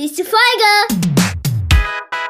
[0.00, 1.04] Nächste Folge!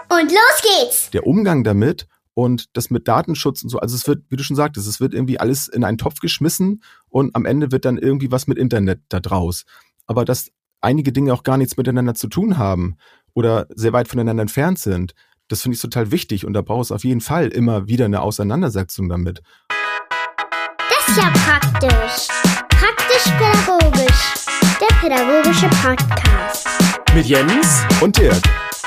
[0.08, 1.10] Und los geht's!
[1.10, 4.56] Der Umgang damit und das mit Datenschutz und so, also es wird, wie du schon
[4.56, 8.32] sagtest, es wird irgendwie alles in einen Topf geschmissen und am Ende wird dann irgendwie
[8.32, 9.66] was mit Internet da draus.
[10.08, 10.50] Aber dass
[10.80, 12.96] einige Dinge auch gar nichts miteinander zu tun haben
[13.34, 15.14] oder sehr weit voneinander entfernt sind,
[15.46, 18.22] das finde ich total wichtig und da braucht es auf jeden Fall immer wieder eine
[18.22, 19.42] Auseinandersetzung damit.
[19.68, 22.26] Das ist ja praktisch.
[22.68, 24.34] Praktisch-pädagogisch.
[24.80, 26.89] Der pädagogische Podcast.
[27.14, 28.40] Mit Jens Und Dirk.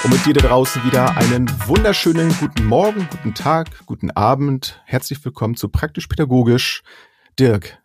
[0.04, 4.82] Und mit dir da draußen wieder einen wunderschönen guten Morgen, guten Tag, guten Abend.
[4.86, 6.84] Herzlich willkommen zu Praktisch Pädagogisch.
[7.40, 7.78] Dirk,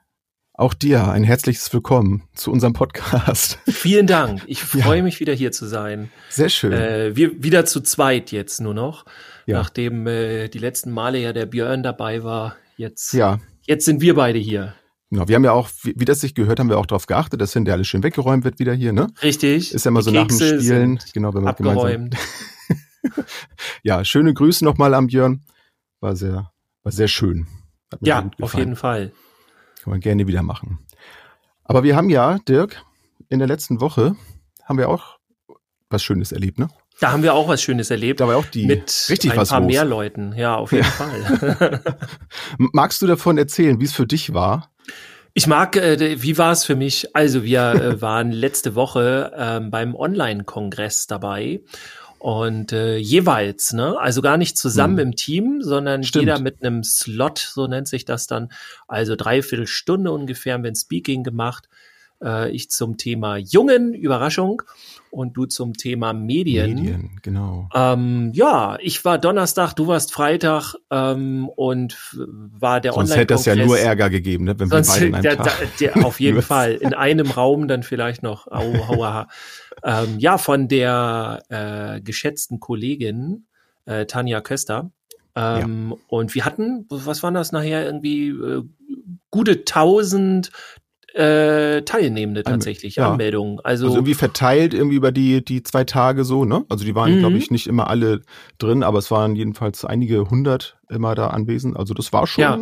[0.55, 3.59] auch dir ein herzliches Willkommen zu unserem Podcast.
[3.69, 4.43] Vielen Dank.
[4.47, 4.85] Ich Ja.
[4.85, 6.11] freue mich wieder hier zu sein.
[6.29, 6.73] Sehr schön.
[6.73, 9.05] Äh, wir wieder zu zweit jetzt nur noch,
[9.47, 9.59] Ja.
[9.59, 12.57] nachdem äh, die letzten Male ja der Björn dabei war.
[12.77, 14.75] Jetzt, ja, jetzt sind wir beide hier.
[15.11, 15.29] Genau.
[15.29, 17.53] Wir haben ja auch, wie, wie das sich gehört, haben wir auch darauf geachtet, dass
[17.53, 19.09] hinterher alles schön weggeräumt wird wieder hier, ne?
[19.23, 19.73] Richtig.
[19.75, 21.85] Ist ja immer Die so nach dem Kekse Spielen, genau, wenn man gemeinsam.
[21.85, 22.17] abgeräumt.
[23.83, 25.43] Ja, schöne Grüße nochmal am Björn.
[26.01, 26.51] War sehr,
[26.83, 27.47] war sehr schön.
[28.01, 29.13] Ja, auf jeden Fall.
[29.83, 30.81] Kann man gerne wieder machen.
[31.65, 32.83] Aber wir haben ja, Dirk,
[33.29, 34.17] in der letzten Woche
[34.65, 35.19] haben wir auch
[35.91, 36.69] was Schönes erlebt, ne?
[37.01, 38.21] Da haben wir auch was Schönes erlebt.
[38.21, 39.69] Da war auch die mit richtig ein was paar los.
[39.71, 40.33] mehr Leuten.
[40.37, 40.91] Ja, auf jeden Ja.
[40.91, 41.99] Fall.
[42.59, 44.71] Magst du davon erzählen, wie es für dich war?
[45.35, 47.15] Ich mag, äh, wie war es für mich?
[47.15, 51.61] Also wir äh, waren letzte Woche ähm, beim Online-Kongress dabei
[52.19, 55.07] und äh, jeweils, ne, also gar nicht zusammen Hm.
[55.07, 56.23] im Team, sondern Stimmt.
[56.23, 58.51] jeder mit einem Slot, so nennt sich das dann,
[58.89, 61.69] also dreiviertel Stunde ungefähr haben wir ein Speaking gemacht.
[62.23, 64.63] Äh, ich zum Thema Jungen, Überraschung,
[65.11, 66.75] und du zum Thema Medien.
[66.75, 67.69] Medien, genau.
[67.75, 73.47] Ähm, ja, ich war Donnerstag, du warst Freitag ähm, und war der Sonst hätte das
[73.47, 74.59] ja nur Ärger gegeben, ne?
[74.59, 75.79] wenn wir Sonst, beide in einem der, Tag.
[75.81, 76.43] der, der, auf jeden?
[76.49, 76.75] Fall.
[76.75, 78.47] In einem Raum dann vielleicht noch.
[78.49, 79.29] Au, hauaha.
[79.83, 83.47] ähm, ja, von der äh, geschätzten Kollegin
[83.87, 84.91] äh, Tanja Köster.
[85.35, 88.65] Ähm, Und wir hatten, was waren das nachher, irgendwie äh,
[89.31, 90.51] gute tausend
[91.15, 93.11] äh, Teilnehmende tatsächlich, ja.
[93.13, 93.61] Anmeldungen.
[93.65, 96.65] Also, Also irgendwie verteilt irgendwie über die, die zwei Tage so, ne?
[96.69, 97.19] Also die waren, Mhm.
[97.21, 98.21] glaube ich, nicht immer alle
[98.59, 101.77] drin, aber es waren jedenfalls einige hundert immer da anwesend.
[101.77, 102.61] Also das war schon, Ja.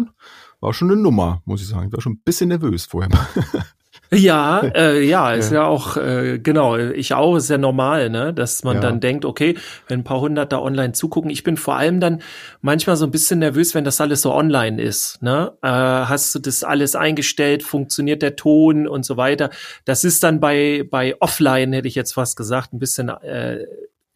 [0.60, 1.88] war schon eine Nummer, muss ich sagen.
[1.88, 3.10] Ich war schon ein bisschen nervös vorher.
[4.12, 5.62] Ja, äh, ja, ist Ja.
[5.62, 8.80] ja, auch, äh, genau, ich auch, ist ja normal, ne, dass man Ja.
[8.82, 9.56] dann denkt, okay,
[9.88, 12.22] wenn ein paar hundert da online zugucken, ich bin vor allem dann
[12.60, 16.38] manchmal so ein bisschen nervös, wenn das alles so online ist, ne, äh, hast du
[16.38, 19.50] das alles eingestellt, funktioniert der Ton und so weiter,
[19.84, 23.58] das ist dann bei, bei offline, hätte ich jetzt fast gesagt, ein bisschen, äh,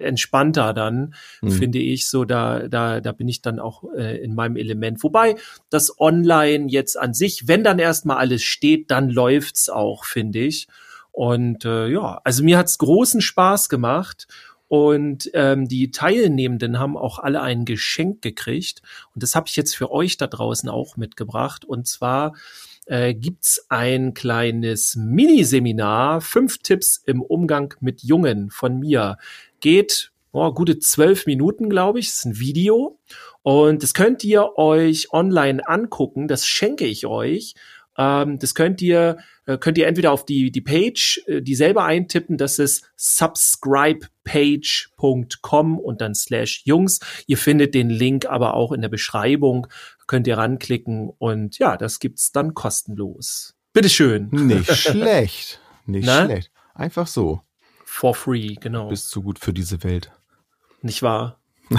[0.00, 1.50] entspannter dann, Hm.
[1.50, 5.02] finde ich so, da, da, da bin ich dann auch äh, in meinem Element.
[5.02, 5.36] Wobei
[5.68, 10.68] das Online jetzt an sich, wenn dann erstmal alles steht, dann läuft's auch, finde ich.
[11.12, 14.26] Und äh, ja, also mir hat's großen Spaß gemacht.
[14.68, 18.82] Und ähm, die Teilnehmenden haben auch alle ein Geschenk gekriegt.
[19.12, 21.64] Und das habe ich jetzt für euch da draußen auch mitgebracht.
[21.64, 22.34] Und zwar
[22.86, 29.18] äh, gibt's ein kleines Miniseminar, fünf Tipps im Umgang mit Jungen von mir.
[29.60, 32.06] Geht oh, gute zwölf Minuten, glaube ich.
[32.08, 33.00] Das ist ein Video.
[33.42, 36.28] Und das könnt ihr euch online angucken.
[36.28, 37.54] Das schenke ich euch.
[37.96, 41.84] Ähm, das könnt ihr, äh, könnt ihr entweder auf die, die Page, äh, die selber
[41.84, 42.36] eintippen.
[42.36, 47.00] Das ist subscribepage.com und dann slash Jungs.
[47.26, 49.66] Ihr findet den Link aber auch in der Beschreibung.
[50.06, 53.54] Könnt ihr ranklicken und ja, das gibt's dann kostenlos.
[53.72, 54.28] Bitteschön.
[54.30, 55.60] Nicht schlecht.
[55.86, 56.26] Nicht Na?
[56.26, 56.50] schlecht.
[56.74, 57.42] Einfach so.
[57.92, 58.88] For free, genau.
[58.88, 60.12] Bist zu gut für diese Welt.
[60.80, 61.40] Nicht wahr?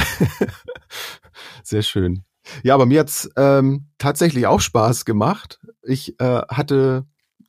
[1.64, 2.26] Sehr schön.
[2.64, 5.60] Ja, aber mir hat's ähm, tatsächlich auch Spaß gemacht.
[5.82, 7.06] Ich äh, hatte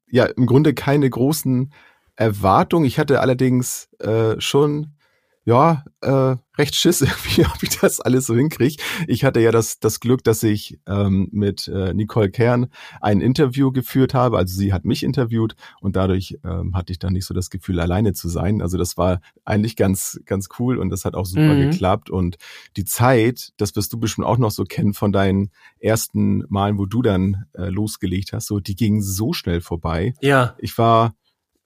[0.08, 1.72] ja im Grunde keine großen
[2.14, 2.86] Erwartungen.
[2.86, 4.94] Ich hatte allerdings äh, schon
[5.44, 8.82] ja äh, recht Schiss irgendwie, ob ich das alles so hinkriege.
[9.08, 12.68] Ich hatte ja das das Glück, dass ich ähm, mit äh, Nicole Kern
[13.00, 14.38] ein Interview geführt habe.
[14.38, 17.80] Also sie hat mich interviewt und dadurch ähm, hatte ich dann nicht so das Gefühl,
[17.80, 18.62] alleine zu sein.
[18.62, 21.70] Also das war eigentlich ganz ganz cool und das hat auch super Mhm.
[21.70, 22.36] geklappt und
[22.76, 25.50] die Zeit, das wirst du bestimmt auch noch so kennen von deinen
[25.80, 30.14] ersten Malen, wo du dann äh, losgelegt hast, so die ging so schnell vorbei.
[30.20, 30.54] Ja.
[30.58, 31.14] Ich war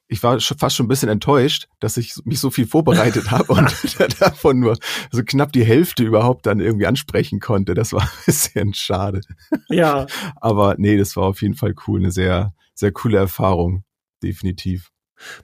[0.08, 3.52] ich war schon fast schon ein bisschen enttäuscht, dass ich mich so viel vorbereitet habe
[3.52, 3.72] und
[4.20, 4.78] davon nur
[5.10, 7.74] so knapp die Hälfte überhaupt dann irgendwie ansprechen konnte.
[7.74, 9.20] Das war ein bisschen schade.
[9.68, 10.06] Ja.
[10.36, 13.84] Aber nee, das war auf jeden Fall cool, eine sehr sehr coole Erfahrung,
[14.22, 14.90] definitiv.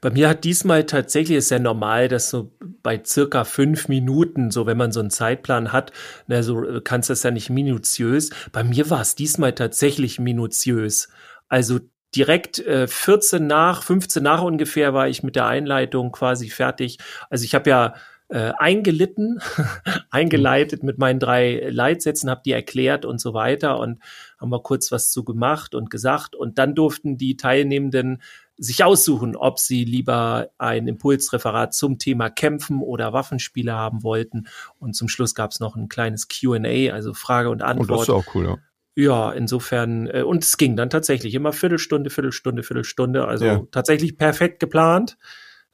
[0.03, 4.67] Bei mir hat diesmal tatsächlich ist ja normal, dass so bei circa fünf Minuten, so
[4.67, 5.93] wenn man so einen Zeitplan hat,
[6.27, 8.31] na, so äh, kannst du das ja nicht minutiös.
[8.53, 11.09] Bei mir war es diesmal tatsächlich minutiös.
[11.49, 11.81] Also
[12.15, 16.99] direkt äh, 14 nach, 15 nach ungefähr war ich mit der Einleitung quasi fertig.
[17.31, 17.95] Also ich habe ja
[18.29, 19.41] äh, eingelitten,
[20.11, 24.03] eingeleitet mit meinen drei Leitsätzen, habe die erklärt und so weiter und
[24.41, 28.23] haben wir kurz was zu gemacht und gesagt und dann durften die Teilnehmenden
[28.57, 34.47] sich aussuchen, ob sie lieber ein Impulsreferat zum Thema Kämpfen oder Waffenspiele haben wollten.
[34.79, 37.91] Und zum Schluss gab es noch ein kleines QA, also Frage und Antwort.
[37.91, 38.59] Und das ist auch cool, ja.
[38.95, 43.63] Ja, insofern, äh, und es ging dann tatsächlich immer Viertelstunde, Viertelstunde, Viertelstunde, also ja.
[43.71, 45.17] tatsächlich perfekt geplant.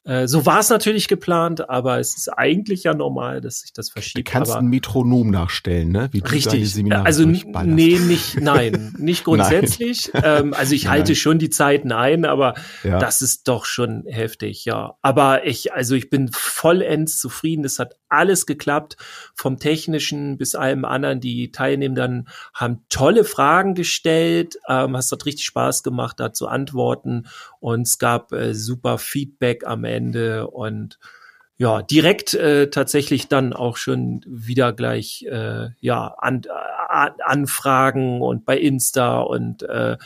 [0.08, 3.90] Äh, so war es natürlich geplant, aber es ist eigentlich ja normal, dass sich das
[3.90, 4.26] verschiebt.
[4.26, 6.08] Du kannst aber ein Metronom nachstellen, ne?
[6.12, 6.72] Wie du richtig.
[6.72, 10.10] Seminare also nee, nicht, nein, nicht grundsätzlich.
[10.14, 10.22] nein.
[10.24, 12.98] Ähm, also ich halte schon die Zeiten ein, aber ja.
[12.98, 14.96] das ist doch schon heftig, ja.
[15.02, 17.66] Aber ich, also ich bin vollends zufrieden.
[17.66, 18.96] Es hat alles geklappt,
[19.34, 21.20] vom technischen bis allem anderen.
[21.20, 24.56] Die Teilnehmenden haben tolle Fragen gestellt.
[24.68, 27.26] Ähm, es hat richtig Spaß gemacht, da zu antworten
[27.60, 29.97] und es gab äh, super Feedback am Ende.
[29.98, 30.98] Ende und
[31.60, 36.42] ja, direkt äh, tatsächlich dann auch schon wieder gleich äh, ja an,
[36.88, 39.96] an, Anfragen und bei Insta und äh,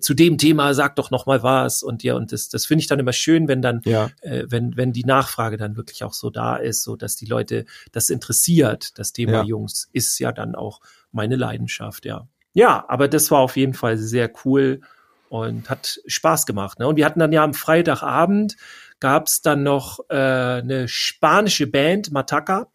[0.00, 2.86] zu dem Thema sag doch noch mal was und ja und das das finde ich
[2.86, 4.10] dann immer schön, wenn dann ja.
[4.20, 7.64] äh, wenn wenn die Nachfrage dann wirklich auch so da ist, so dass die Leute
[7.90, 8.96] das interessiert.
[8.96, 9.42] Das Thema ja.
[9.42, 10.80] Jungs ist ja dann auch
[11.10, 12.28] meine Leidenschaft, ja.
[12.52, 14.80] Ja, aber das war auf jeden Fall sehr cool
[15.28, 16.78] und hat Spaß gemacht.
[16.78, 16.88] Ne?
[16.88, 18.56] Und wir hatten dann ja am Freitagabend
[19.00, 22.68] gab es dann noch äh, eine spanische Band, Mataca,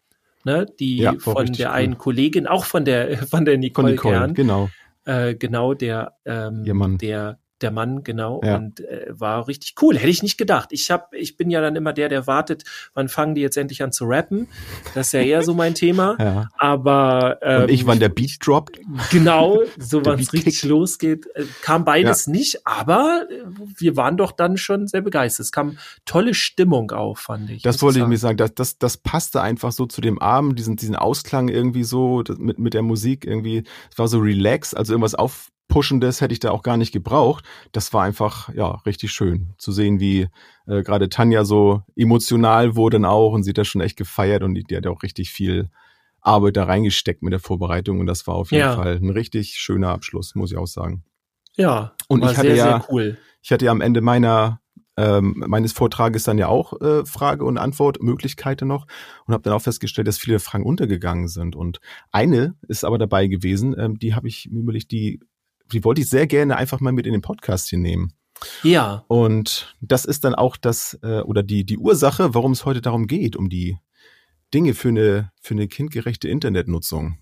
[0.44, 1.74] ne, die ja, von der cool.
[1.74, 4.68] einen Kollegin, auch von der von der Nicole, von Nicole Kern, genau,
[5.04, 8.56] äh, genau der ähm, der der Mann, genau, ja.
[8.56, 9.96] und äh, war richtig cool.
[9.96, 10.68] Hätte ich nicht gedacht.
[10.72, 12.64] Ich hab, ich bin ja dann immer der, der wartet,
[12.94, 14.48] wann fangen die jetzt endlich an zu rappen.
[14.94, 16.16] Das ist ja eher so mein Thema.
[16.26, 16.48] Ja.
[16.58, 18.80] Aber ähm, und ich, wann der Beat droppt.
[19.12, 22.32] Genau, so wann es richtig losgeht, äh, kam beides ja.
[22.32, 23.44] nicht, aber äh,
[23.76, 25.44] wir waren doch dann schon sehr begeistert.
[25.44, 27.62] Es kam tolle Stimmung auf, fand ich.
[27.62, 28.38] Das wollte ich mir sagen.
[28.38, 32.58] Das, das, das passte einfach so zu dem Abend, diesen, diesen Ausklang irgendwie so mit,
[32.58, 33.62] mit der Musik irgendwie.
[33.90, 37.44] Es war so relax, also irgendwas auf Pushendes hätte ich da auch gar nicht gebraucht.
[37.72, 40.28] Das war einfach, ja, richtig schön zu sehen, wie
[40.66, 44.42] äh, gerade Tanja so emotional wurde dann auch und sie hat das schon echt gefeiert
[44.42, 45.70] und die, die hat auch richtig viel
[46.20, 48.76] Arbeit da reingesteckt mit der Vorbereitung und das war auf jeden ja.
[48.76, 51.04] Fall ein richtig schöner Abschluss, muss ich auch sagen.
[51.56, 53.18] Ja, und ich hatte sehr, ja, sehr cool.
[53.42, 54.60] Ich hatte ja am Ende meiner
[54.96, 58.86] ähm, meines Vortrages dann ja auch äh, Frage und Antwort Möglichkeiten noch
[59.26, 61.80] und habe dann auch festgestellt, dass viele Fragen untergegangen sind und
[62.12, 65.20] eine ist aber dabei gewesen, ähm, die habe ich mir überlegt, die
[65.72, 68.12] die wollte ich sehr gerne einfach mal mit in den Podcast hier nehmen.
[68.62, 69.04] Ja.
[69.08, 73.06] Und das ist dann auch das äh, oder die die Ursache, warum es heute darum
[73.06, 73.78] geht, um die
[74.52, 77.18] Dinge für eine für eine kindgerechte Internetnutzung.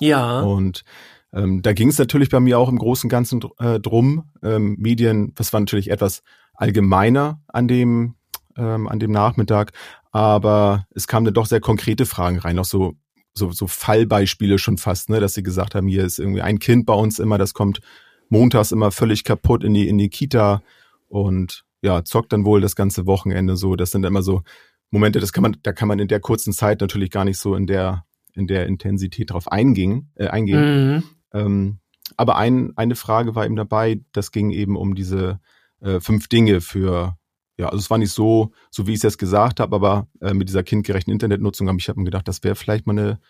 [0.00, 0.40] Ja.
[0.40, 0.84] Und
[1.32, 4.30] ähm, da ging es natürlich bei mir auch im Großen und Ganzen äh, drum.
[4.42, 6.22] Ähm, Medien, das war natürlich etwas
[6.54, 8.16] allgemeiner an dem
[8.56, 9.72] ähm, an dem Nachmittag,
[10.10, 12.94] aber es kamen dann doch sehr konkrete Fragen rein, auch so
[13.36, 16.86] so, so Fallbeispiele schon fast, ne, dass sie gesagt haben, hier ist irgendwie ein Kind
[16.86, 17.80] bei uns immer, das kommt
[18.28, 20.62] montags immer völlig kaputt in die, in die Kita
[21.08, 23.76] und ja, zockt dann wohl das ganze Wochenende so.
[23.76, 24.42] Das sind immer so
[24.90, 27.54] Momente, das kann man, da kann man in der kurzen Zeit natürlich gar nicht so
[27.54, 28.04] in der,
[28.34, 30.94] in der Intensität drauf eingehen, äh, eingehen.
[30.94, 31.02] Mhm.
[31.32, 31.78] Ähm,
[32.16, 35.40] aber ein, eine Frage war eben dabei, das ging eben um diese
[35.80, 37.16] äh, fünf Dinge für
[37.58, 40.34] ja, also es war nicht so, so wie ich es jetzt gesagt habe, aber äh,
[40.34, 43.20] mit dieser kindgerechten Internetnutzung habe ich hab mir gedacht, das wäre vielleicht mal eine,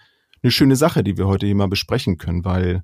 [0.42, 2.82] eine schöne Sache, die wir heute hier mal besprechen können, weil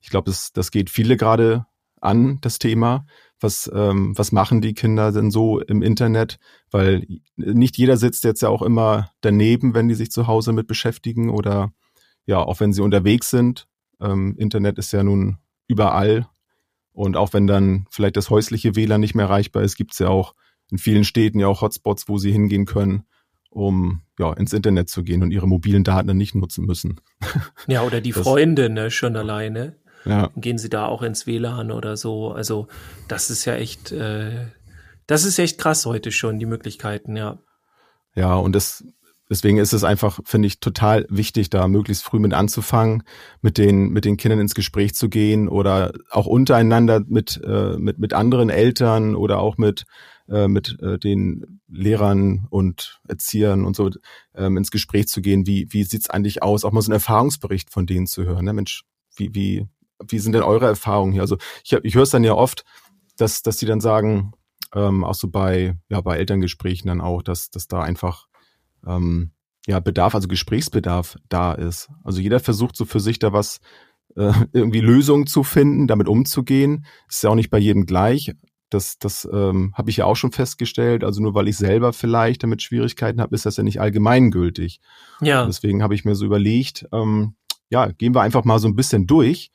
[0.00, 1.66] ich glaube, das, das geht viele gerade
[2.00, 3.06] an, das Thema.
[3.40, 6.38] Was, ähm, was machen die Kinder denn so im Internet?
[6.70, 10.66] Weil nicht jeder sitzt jetzt ja auch immer daneben, wenn die sich zu Hause mit
[10.66, 11.72] beschäftigen oder
[12.26, 13.68] ja, auch wenn sie unterwegs sind.
[14.00, 16.28] Ähm, Internet ist ja nun überall.
[16.92, 20.34] Und auch wenn dann vielleicht das häusliche WLAN nicht mehr erreichbar ist, gibt's ja auch
[20.70, 23.04] in vielen Städten ja auch Hotspots, wo sie hingehen können,
[23.50, 27.00] um ja ins Internet zu gehen und ihre mobilen Daten dann nicht nutzen müssen.
[27.66, 29.76] Ja, oder die das, Freunde, ne, schon alleine.
[30.04, 30.30] Ja.
[30.36, 32.32] Gehen sie da auch ins WLAN oder so.
[32.32, 32.68] Also
[33.08, 34.46] das ist ja echt, äh,
[35.06, 37.38] das ist echt krass heute schon, die Möglichkeiten, ja.
[38.14, 38.84] Ja, und das,
[39.28, 43.02] deswegen ist es einfach, finde ich, total wichtig, da möglichst früh mit anzufangen,
[43.42, 47.98] mit den, mit den Kindern ins Gespräch zu gehen oder auch untereinander mit, äh, mit,
[47.98, 49.84] mit anderen Eltern oder auch mit
[50.28, 53.90] äh, mit äh, den Lehrern und Erziehern und so
[54.34, 55.46] ähm, ins Gespräch zu gehen.
[55.46, 56.64] Wie, wie sieht's eigentlich aus?
[56.64, 58.44] Auch mal so einen Erfahrungsbericht von denen zu hören.
[58.44, 58.52] Ne?
[58.52, 58.84] Mensch,
[59.16, 59.66] wie, wie,
[60.06, 61.22] wie sind denn eure Erfahrungen hier?
[61.22, 62.64] Also ich, ich höre es dann ja oft,
[63.16, 64.32] dass, dass die dann sagen,
[64.74, 68.28] ähm, auch so bei, ja, bei Elterngesprächen dann auch, dass, dass da einfach
[68.86, 69.32] ähm,
[69.66, 71.90] ja, Bedarf, also Gesprächsbedarf da ist.
[72.04, 73.60] Also jeder versucht so für sich da was,
[74.16, 76.86] äh, irgendwie Lösungen zu finden, damit umzugehen.
[77.08, 78.34] Ist ja auch nicht bei jedem gleich
[78.70, 81.04] Das, das ähm, habe ich ja auch schon festgestellt.
[81.04, 84.80] Also nur weil ich selber vielleicht damit Schwierigkeiten habe, ist das ja nicht allgemeingültig.
[85.20, 85.42] Ja.
[85.42, 87.34] Und deswegen habe ich mir so überlegt, ähm,
[87.70, 89.50] ja, gehen wir einfach mal so ein bisschen durch.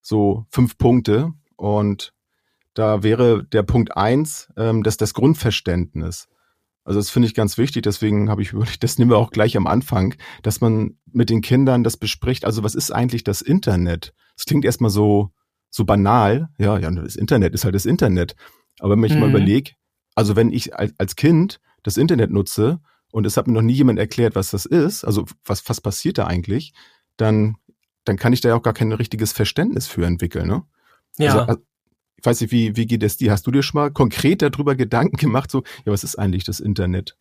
[0.00, 1.32] So fünf Punkte.
[1.56, 2.14] Und
[2.74, 6.28] da wäre der Punkt eins, ähm, dass das Grundverständnis.
[6.84, 9.56] Also das finde ich ganz wichtig, deswegen habe ich überlegt, das nehmen wir auch gleich
[9.56, 12.44] am Anfang, dass man mit den Kindern das bespricht.
[12.44, 14.14] Also was ist eigentlich das Internet?
[14.36, 15.32] Das klingt erstmal so,
[15.70, 16.48] so banal.
[16.58, 18.36] Ja, ja, das Internet ist halt das Internet.
[18.78, 19.20] Aber wenn ich mhm.
[19.20, 19.72] mal überlege,
[20.14, 22.80] also wenn ich als, Kind das Internet nutze
[23.12, 26.18] und es hat mir noch nie jemand erklärt, was das ist, also was, was passiert
[26.18, 26.72] da eigentlich,
[27.16, 27.56] dann,
[28.04, 30.48] dann kann ich da ja auch gar kein richtiges Verständnis für entwickeln.
[30.48, 30.62] Ne?
[31.18, 31.44] Ja.
[31.44, 31.62] Also,
[32.18, 33.30] ich weiß nicht, wie, wie geht es dir?
[33.30, 36.60] Hast du dir schon mal konkret darüber Gedanken gemacht, so, ja, was ist eigentlich das
[36.60, 37.16] Internet?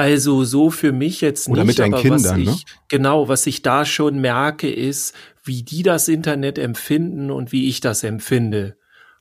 [0.00, 1.52] Also so für mich jetzt nicht.
[1.52, 2.56] Oder mit deinen Kindern, was ich, ne?
[2.88, 5.14] Genau, was ich da schon merke, ist,
[5.44, 8.76] wie die das Internet empfinden und wie ich das empfinde.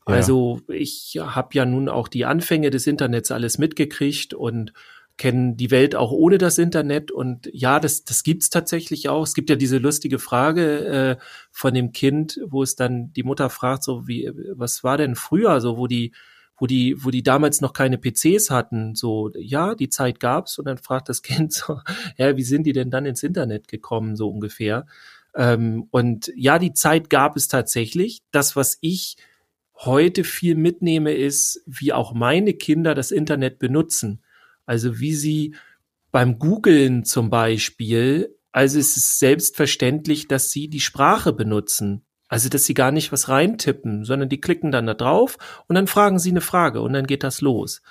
[0.07, 0.15] Ja.
[0.15, 4.73] Also ich habe ja nun auch die Anfänge des Internets alles mitgekriegt und
[5.17, 7.11] kennen die Welt auch ohne das Internet.
[7.11, 9.23] Und ja, das, das gibt's tatsächlich auch.
[9.23, 11.17] Es gibt ja diese lustige Frage äh,
[11.51, 15.59] von dem Kind, wo es dann die Mutter fragt, so wie, was war denn früher,
[15.59, 16.13] so wo die,
[16.59, 20.57] wo die, wo die damals noch keine PCs hatten, so, ja, die Zeit gab's.
[20.59, 21.79] Und dann fragt das Kind so,
[22.17, 24.85] ja, wie sind die denn dann ins Internet gekommen, so ungefähr.
[25.35, 28.21] Ähm, und ja, die Zeit gab es tatsächlich.
[28.31, 29.17] Das, was ich
[29.75, 34.21] heute viel mitnehme, ist, wie auch meine Kinder das Internet benutzen.
[34.65, 35.55] Also wie sie
[36.11, 42.03] beim Googlen zum Beispiel, also es ist selbstverständlich, dass sie die Sprache benutzen.
[42.29, 45.87] Also, dass sie gar nicht was reintippen, sondern die klicken dann da drauf und dann
[45.87, 47.81] fragen sie eine Frage und dann geht das los.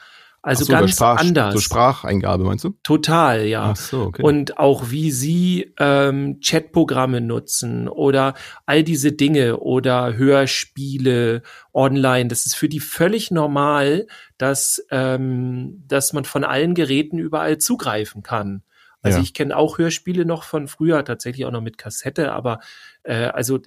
[0.40, 1.54] Also so, ganz Sprach, anders.
[1.54, 2.74] So Spracheingabe, meinst du?
[2.84, 3.72] Total, ja.
[3.72, 4.22] Ach so, okay.
[4.22, 11.42] Und auch wie sie ähm, Chatprogramme nutzen oder all diese Dinge oder Hörspiele
[11.74, 12.28] online.
[12.28, 14.06] Das ist für die völlig normal,
[14.38, 18.62] dass, ähm, dass man von allen Geräten überall zugreifen kann.
[19.02, 19.24] Also ja.
[19.24, 22.60] ich kenne auch Hörspiele noch von früher, tatsächlich auch noch mit Kassette, aber
[23.02, 23.58] äh, also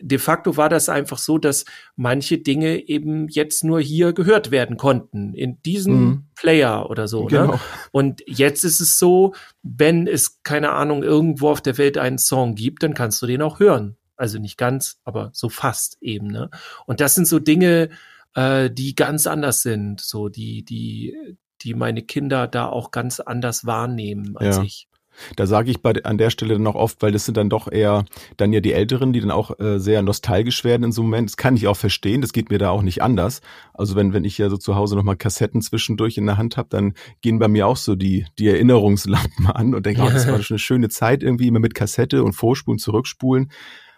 [0.00, 1.64] de facto war das einfach so, dass
[1.94, 6.26] manche Dinge eben jetzt nur hier gehört werden konnten, in diesem mhm.
[6.34, 7.24] Player oder so.
[7.24, 7.28] Ne?
[7.28, 7.52] Genau.
[7.52, 7.60] Ne?
[7.92, 12.54] Und jetzt ist es so, wenn es, keine Ahnung, irgendwo auf der Welt einen Song
[12.54, 13.96] gibt, dann kannst du den auch hören.
[14.16, 16.28] Also nicht ganz, aber so fast eben.
[16.28, 16.48] Ne?
[16.86, 17.90] Und das sind so Dinge,
[18.34, 21.14] äh, die ganz anders sind, so die, die,
[21.60, 24.62] die meine Kinder da auch ganz anders wahrnehmen als ja.
[24.62, 24.88] ich.
[25.36, 27.70] Da sage ich bei, an der Stelle dann auch oft, weil das sind dann doch
[27.70, 28.04] eher
[28.36, 31.30] dann ja die Älteren, die dann auch äh, sehr nostalgisch werden in so einem Moment.
[31.30, 33.40] Das kann ich auch verstehen, das geht mir da auch nicht anders.
[33.74, 36.68] Also wenn, wenn ich ja so zu Hause nochmal Kassetten zwischendurch in der Hand habe,
[36.70, 40.42] dann gehen bei mir auch so die, die Erinnerungslampen an und denke, oh, das war
[40.42, 43.50] schon eine schöne Zeit irgendwie immer mit Kassette und Vorspulen, Zurückspulen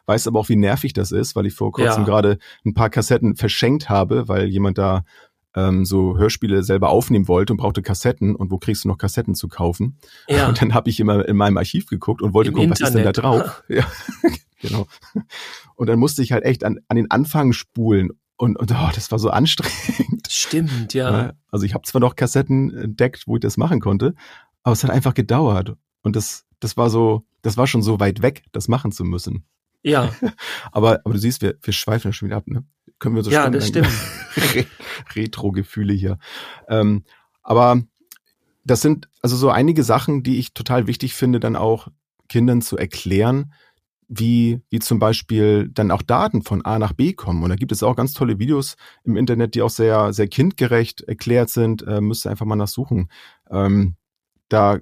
[0.08, 2.06] weiß aber auch, wie nervig das ist, weil ich vor kurzem ja.
[2.06, 5.04] gerade ein paar Kassetten verschenkt habe, weil jemand da
[5.55, 9.35] ähm, so Hörspiele selber aufnehmen wollte und brauchte Kassetten und wo kriegst du noch Kassetten
[9.35, 9.99] zu kaufen?
[10.28, 10.49] Ja.
[10.49, 12.83] Und dann habe ich immer in meinem Archiv geguckt und wollte Im gucken, Internet.
[12.83, 13.64] was ist denn da drauf?
[13.69, 13.87] ja,
[14.61, 14.87] genau.
[15.75, 19.11] Und dann musste ich halt echt an, an den Anfang spulen und, und oh, das
[19.11, 20.28] war so anstrengend.
[20.31, 21.33] Stimmt, ja.
[21.50, 24.14] Also ich habe zwar noch Kassetten entdeckt, wo ich das machen konnte,
[24.62, 25.75] aber es hat einfach gedauert.
[26.02, 29.45] Und das, das war so, das war schon so weit weg, das machen zu müssen.
[29.83, 30.12] Ja.
[30.73, 32.64] aber, aber du siehst, wir, wir schweifen schon wieder ab, ne?
[32.99, 33.88] Können wir so Ja, das stimmt.
[35.14, 36.19] Retro-Gefühle hier.
[36.69, 37.05] Ähm,
[37.43, 37.83] aber
[38.64, 41.88] das sind also so einige Sachen, die ich total wichtig finde, dann auch
[42.28, 43.52] Kindern zu erklären,
[44.09, 47.43] wie, wie zum Beispiel dann auch Daten von A nach B kommen.
[47.43, 51.02] Und da gibt es auch ganz tolle Videos im Internet, die auch sehr, sehr kindgerecht
[51.02, 51.83] erklärt sind.
[51.87, 53.11] Äh, müsst ihr einfach mal nachsuchen.
[53.50, 53.97] Ähm,
[54.49, 54.78] da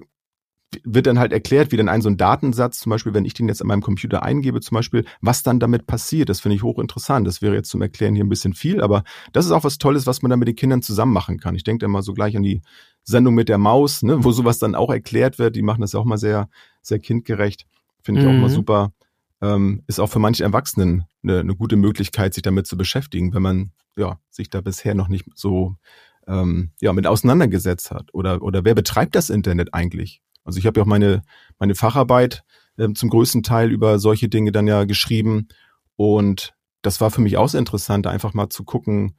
[0.83, 3.47] wird dann halt erklärt, wie dann ein so ein Datensatz, zum Beispiel, wenn ich den
[3.47, 6.29] jetzt an meinem Computer eingebe, zum Beispiel, was dann damit passiert.
[6.29, 7.25] Das finde ich hochinteressant.
[7.25, 10.05] Das wäre jetzt zum Erklären hier ein bisschen viel, aber das ist auch was Tolles,
[10.07, 11.55] was man dann mit den Kindern zusammen machen kann.
[11.55, 12.61] Ich denke da mal so gleich an die
[13.03, 15.55] Sendung mit der Maus, ne, wo sowas dann auch erklärt wird.
[15.55, 16.49] Die machen das ja auch mal sehr,
[16.81, 17.65] sehr kindgerecht.
[18.01, 18.35] Finde ich mhm.
[18.35, 18.91] auch mal super.
[19.41, 23.41] Ähm, ist auch für manche Erwachsenen eine, eine gute Möglichkeit, sich damit zu beschäftigen, wenn
[23.41, 25.75] man ja sich da bisher noch nicht so
[26.27, 28.13] ähm, ja mit auseinandergesetzt hat.
[28.13, 30.21] Oder oder wer betreibt das Internet eigentlich?
[30.47, 31.23] Also ich habe ja auch meine,
[31.59, 32.43] meine Facharbeit
[32.77, 35.49] äh, zum größten Teil über solche Dinge dann ja geschrieben.
[35.97, 39.17] Und das war für mich auch sehr interessant, einfach mal zu gucken,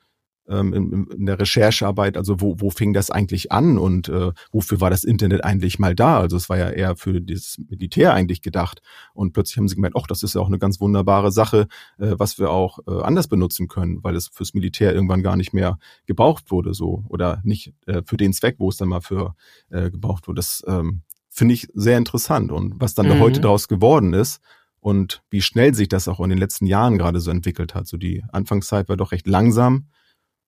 [0.48, 4.80] ähm, in, in der Recherchearbeit, also wo, wo fing das eigentlich an und äh, wofür
[4.80, 6.18] war das Internet eigentlich mal da?
[6.18, 8.80] Also es war ja eher für das Militär eigentlich gedacht.
[9.12, 11.68] Und plötzlich haben sie gemerkt, ach, das ist ja auch eine ganz wunderbare Sache,
[11.98, 15.52] äh, was wir auch äh, anders benutzen können, weil es fürs Militär irgendwann gar nicht
[15.52, 19.34] mehr gebraucht wurde, so oder nicht äh, für den Zweck, wo es dann mal für
[19.70, 20.38] äh, gebraucht wurde.
[20.38, 21.02] Das ähm,
[21.38, 22.52] finde ich sehr interessant.
[22.52, 23.20] Und was dann mhm.
[23.20, 24.40] heute daraus geworden ist
[24.80, 27.86] und wie schnell sich das auch in den letzten Jahren gerade so entwickelt hat.
[27.86, 29.88] So die Anfangszeit war doch recht langsam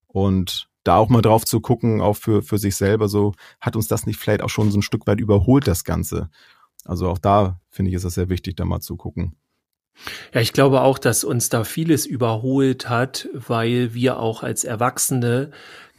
[0.07, 3.87] Und da auch mal drauf zu gucken, auch für, für sich selber, so hat uns
[3.87, 6.31] das nicht vielleicht auch schon so ein Stück weit überholt, das Ganze.
[6.85, 9.37] Also auch da finde ich, ist es sehr wichtig, da mal zu gucken.
[10.33, 15.51] Ja, ich glaube auch, dass uns da vieles überholt hat, weil wir auch als Erwachsene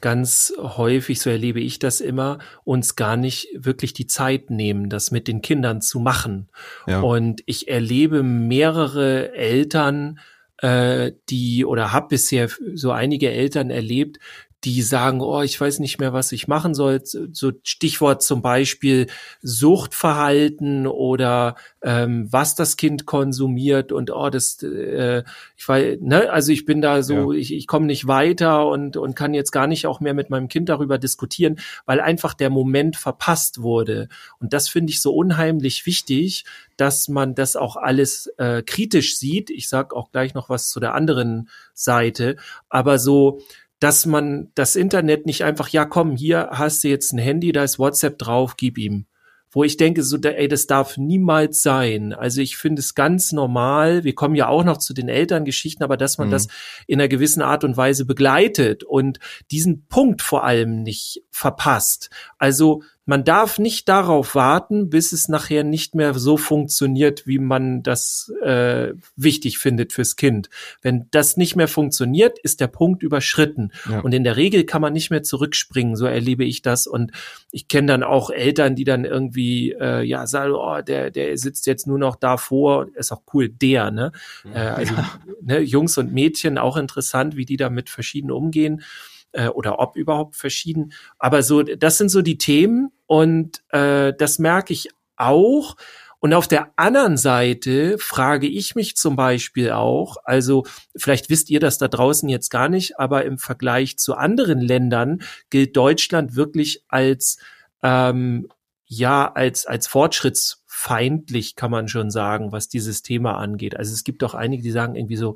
[0.01, 5.11] ganz häufig, so erlebe ich das immer, uns gar nicht wirklich die Zeit nehmen, das
[5.11, 6.49] mit den Kindern zu machen.
[6.87, 7.01] Ja.
[7.01, 10.19] Und ich erlebe mehrere Eltern,
[10.57, 14.19] äh, die oder habe bisher so einige Eltern erlebt,
[14.63, 17.01] die sagen, oh, ich weiß nicht mehr, was ich machen soll.
[17.03, 19.07] So Stichwort zum Beispiel
[19.41, 25.23] Suchtverhalten oder ähm, was das Kind konsumiert und oh, das, äh,
[25.57, 27.39] ich weiß, ne, also ich bin da so, ja.
[27.39, 30.47] ich, ich komme nicht weiter und und kann jetzt gar nicht auch mehr mit meinem
[30.47, 34.09] Kind darüber diskutieren, weil einfach der Moment verpasst wurde.
[34.39, 36.45] Und das finde ich so unheimlich wichtig,
[36.77, 39.49] dass man das auch alles äh, kritisch sieht.
[39.49, 42.37] Ich sag auch gleich noch was zu der anderen Seite,
[42.69, 43.39] aber so
[43.81, 47.63] dass man das Internet nicht einfach, ja komm, hier hast du jetzt ein Handy, da
[47.63, 49.07] ist WhatsApp drauf, gib ihm.
[49.49, 52.13] Wo ich denke, so, ey, das darf niemals sein.
[52.13, 54.05] Also ich finde es ganz normal.
[54.05, 56.31] Wir kommen ja auch noch zu den Elterngeschichten, aber dass man mhm.
[56.31, 56.47] das
[56.87, 59.19] in einer gewissen Art und Weise begleitet und
[59.49, 62.11] diesen Punkt vor allem nicht verpasst.
[62.37, 67.81] Also man darf nicht darauf warten, bis es nachher nicht mehr so funktioniert, wie man
[67.81, 70.49] das äh, wichtig findet fürs Kind.
[70.83, 73.71] Wenn das nicht mehr funktioniert, ist der Punkt überschritten.
[73.89, 74.01] Ja.
[74.01, 76.85] Und in der Regel kann man nicht mehr zurückspringen, so erlebe ich das.
[76.85, 77.11] Und
[77.49, 81.65] ich kenne dann auch Eltern, die dann irgendwie, äh, ja, sagen, oh, der, der sitzt
[81.65, 82.87] jetzt nur noch davor.
[82.93, 84.11] Ist auch cool, der, ne?
[84.53, 85.11] Äh, also ja.
[85.41, 88.83] ne, Jungs und Mädchen, auch interessant, wie die da mit verschieden umgehen
[89.33, 90.93] äh, oder ob überhaupt verschieden.
[91.19, 95.75] Aber so, das sind so die Themen und äh, das merke ich auch.
[96.19, 101.59] Und auf der anderen Seite frage ich mich zum Beispiel auch, also vielleicht wisst ihr
[101.59, 106.83] das da draußen jetzt gar nicht, aber im Vergleich zu anderen Ländern gilt Deutschland wirklich
[106.87, 107.37] als
[107.81, 108.49] ähm,
[108.85, 113.75] ja als als fortschrittsfeindlich kann man schon sagen, was dieses Thema angeht.
[113.75, 115.35] Also es gibt auch einige, die sagen irgendwie so,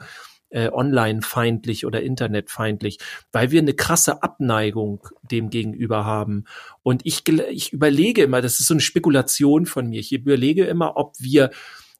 [0.55, 2.99] äh, online-feindlich oder internetfeindlich,
[3.33, 6.45] weil wir eine krasse Abneigung dem gegenüber haben.
[6.81, 10.95] Und ich, ich überlege immer, das ist so eine Spekulation von mir, ich überlege immer,
[10.95, 11.51] ob wir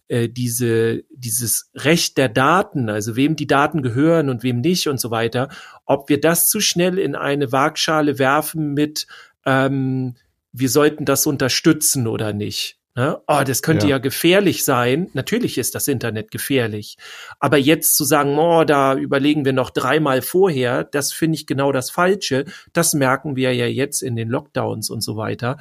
[0.07, 5.01] äh, diese, dieses Recht der Daten, also wem die Daten gehören und wem nicht und
[5.01, 5.49] so weiter,
[5.85, 9.05] ob wir das zu schnell in eine Waagschale werfen mit,
[9.45, 10.15] ähm,
[10.53, 12.79] wir sollten das unterstützen oder nicht.
[12.95, 13.21] Ne?
[13.27, 13.91] Oh, das könnte ja.
[13.91, 13.97] ja.
[13.97, 15.09] gefährlich sein.
[15.13, 16.97] Natürlich ist das Internet gefährlich.
[17.39, 21.73] Aber jetzt zu sagen, oh, da überlegen wir noch dreimal vorher, das finde ich genau
[21.73, 22.45] das Falsche.
[22.71, 25.57] Das merken wir ja jetzt in den Lockdowns und so weiter.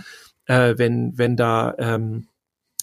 [0.46, 2.28] Äh, wenn, wenn da ähm,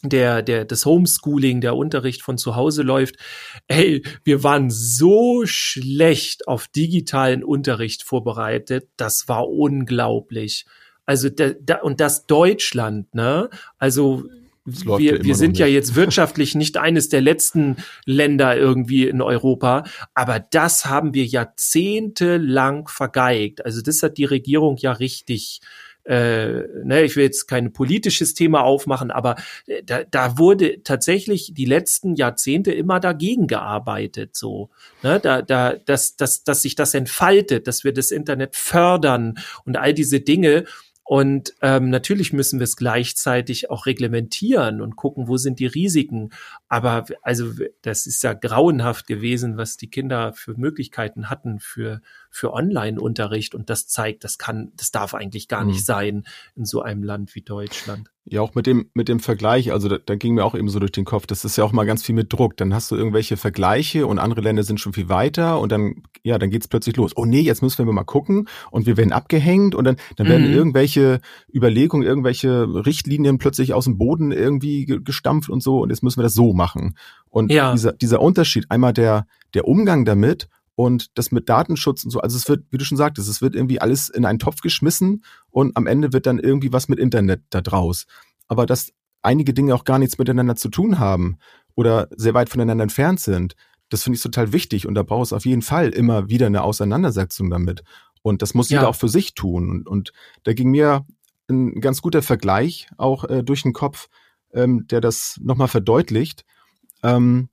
[0.04, 3.16] der, der, das Homeschooling, der Unterricht von zu Hause läuft.
[3.68, 8.90] Ey, wir waren so schlecht auf digitalen Unterricht vorbereitet.
[8.98, 10.66] Das war unglaublich.
[11.06, 13.50] Also da, da, und das Deutschland, ne?
[13.78, 14.26] Also
[14.66, 20.40] wir, wir sind ja jetzt wirtschaftlich nicht eines der letzten Länder irgendwie in Europa, aber
[20.40, 23.66] das haben wir jahrzehntelang vergeigt.
[23.66, 25.62] Also das hat die Regierung ja richtig
[26.04, 29.36] äh, ne, ich will jetzt kein politisches Thema aufmachen, aber
[29.68, 34.70] äh, da, da wurde tatsächlich die letzten Jahrzehnte immer dagegen gearbeitet, so,
[35.04, 39.78] ne, da, da, dass, dass, dass sich das entfaltet, dass wir das Internet fördern und
[39.78, 40.66] all diese Dinge.
[41.12, 46.30] Und ähm, natürlich müssen wir es gleichzeitig auch reglementieren und gucken, wo sind die Risiken.
[46.72, 52.00] Aber also das ist ja grauenhaft gewesen, was die Kinder für Möglichkeiten hatten für
[52.32, 53.54] für Online-Unterricht.
[53.54, 55.86] Und das zeigt, das kann, das darf eigentlich gar nicht mhm.
[55.86, 56.24] sein
[56.56, 58.10] in so einem Land wie Deutschland.
[58.24, 60.80] Ja, auch mit dem, mit dem Vergleich, also da, da ging mir auch eben so
[60.80, 62.56] durch den Kopf, das ist ja auch mal ganz viel mit Druck.
[62.56, 66.38] Dann hast du irgendwelche Vergleiche und andere Länder sind schon viel weiter und dann, ja,
[66.38, 67.12] dann geht's plötzlich los.
[67.16, 70.48] Oh nee, jetzt müssen wir mal gucken und wir werden abgehängt und dann, dann werden
[70.48, 70.54] mhm.
[70.54, 71.20] irgendwelche
[71.52, 76.24] Überlegungen, irgendwelche Richtlinien plötzlich aus dem Boden irgendwie gestampft und so und jetzt müssen wir
[76.24, 76.61] das so machen.
[77.30, 77.72] Und ja.
[77.72, 82.38] dieser, dieser Unterschied, einmal der, der Umgang damit und das mit Datenschutz und so, also
[82.38, 85.76] es wird, wie du schon sagtest, es wird irgendwie alles in einen Topf geschmissen und
[85.78, 88.06] am Ende wird dann irgendwie was mit Internet da draus.
[88.48, 91.38] Aber dass einige Dinge auch gar nichts miteinander zu tun haben
[91.76, 93.56] oder sehr weit voneinander entfernt sind,
[93.90, 96.64] das finde ich total wichtig und da braucht es auf jeden Fall immer wieder eine
[96.64, 97.84] Auseinandersetzung damit.
[98.24, 99.70] Und das muss jeder auch für sich tun.
[99.70, 101.06] Und, und da ging mir
[101.50, 104.08] ein ganz guter Vergleich auch äh, durch den Kopf,
[104.54, 106.46] ähm, der das nochmal verdeutlicht.
[107.04, 107.50] Ähm,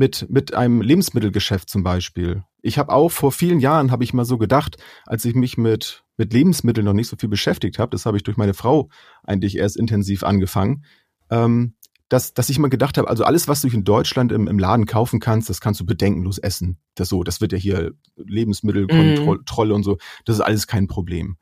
[0.00, 2.42] mit, mit einem Lebensmittelgeschäft zum Beispiel.
[2.62, 6.04] Ich habe auch vor vielen Jahren, habe ich mal so gedacht, als ich mich mit,
[6.16, 8.88] mit Lebensmitteln noch nicht so viel beschäftigt habe, das habe ich durch meine Frau
[9.24, 10.86] eigentlich erst intensiv angefangen,
[11.30, 11.74] ähm,
[12.08, 14.86] dass, dass ich mal gedacht habe, also alles, was du in Deutschland im, im Laden
[14.86, 16.78] kaufen kannst, das kannst du bedenkenlos essen.
[16.94, 19.76] Das so, das wird ja hier Lebensmittelkontrolle mm.
[19.76, 21.36] und so, das ist alles kein Problem.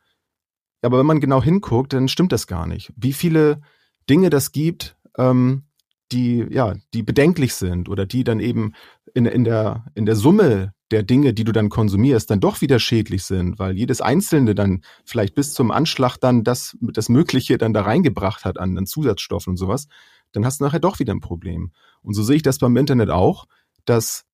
[0.83, 2.93] Aber wenn man genau hinguckt, dann stimmt das gar nicht.
[2.97, 3.63] Wie viele
[4.11, 5.65] Dinge das gibt, ähm,
[6.13, 8.73] die, ja, die bedenklich sind oder die dann eben
[9.15, 12.79] in, in, der, in der Summe der Dinge, die du dann konsumierst, dann doch wieder
[12.79, 17.75] schädlich sind, weil jedes Einzelne dann vielleicht bis zum Anschlag dann das, das Mögliche dann
[17.75, 19.89] da reingebracht hat an, an Zusatzstoffen und sowas,
[20.33, 21.73] dann hast du nachher doch wieder ein Problem.
[22.03, 23.47] Und so sehe ich das beim Internet auch,
[23.85, 24.25] dass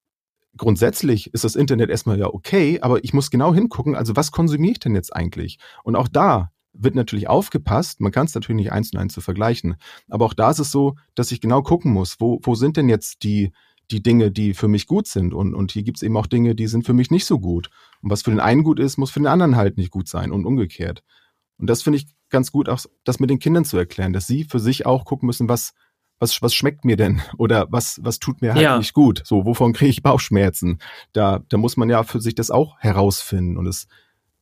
[0.56, 4.72] grundsätzlich ist das Internet erstmal ja okay, aber ich muss genau hingucken, also was konsumiere
[4.72, 5.58] ich denn jetzt eigentlich?
[5.82, 8.00] Und auch da wird natürlich aufgepasst.
[8.00, 9.76] Man kann es natürlich nicht eins zu eins zu vergleichen.
[10.08, 12.88] Aber auch da ist es so, dass ich genau gucken muss, wo, wo sind denn
[12.88, 13.52] jetzt die,
[13.90, 15.34] die Dinge, die für mich gut sind.
[15.34, 17.70] Und, und hier gibt es eben auch Dinge, die sind für mich nicht so gut.
[18.02, 20.32] Und was für den einen gut ist, muss für den anderen halt nicht gut sein
[20.32, 21.02] und umgekehrt.
[21.58, 24.44] Und das finde ich ganz gut, auch das mit den Kindern zu erklären, dass sie
[24.44, 25.72] für sich auch gucken müssen, was,
[26.18, 27.22] was, was schmeckt mir denn?
[27.38, 28.78] Oder was, was tut mir halt ja.
[28.78, 29.22] nicht gut?
[29.24, 30.78] So, wovon kriege ich Bauchschmerzen?
[31.12, 33.56] Da, da muss man ja für sich das auch herausfinden.
[33.56, 33.86] Und es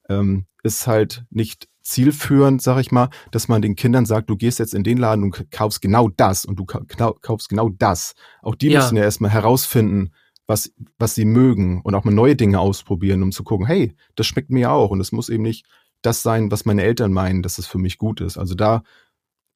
[0.09, 4.59] ähm, ist halt nicht zielführend, sag ich mal, dass man den Kindern sagt, du gehst
[4.59, 8.15] jetzt in den Laden und kaufst genau das und du kaufst genau das.
[8.41, 8.81] Auch die ja.
[8.81, 10.13] müssen ja erstmal herausfinden,
[10.47, 14.27] was, was sie mögen und auch mal neue Dinge ausprobieren, um zu gucken, hey, das
[14.27, 15.67] schmeckt mir auch und es muss eben nicht
[16.03, 18.37] das sein, was meine Eltern meinen, dass es für mich gut ist.
[18.37, 18.83] Also da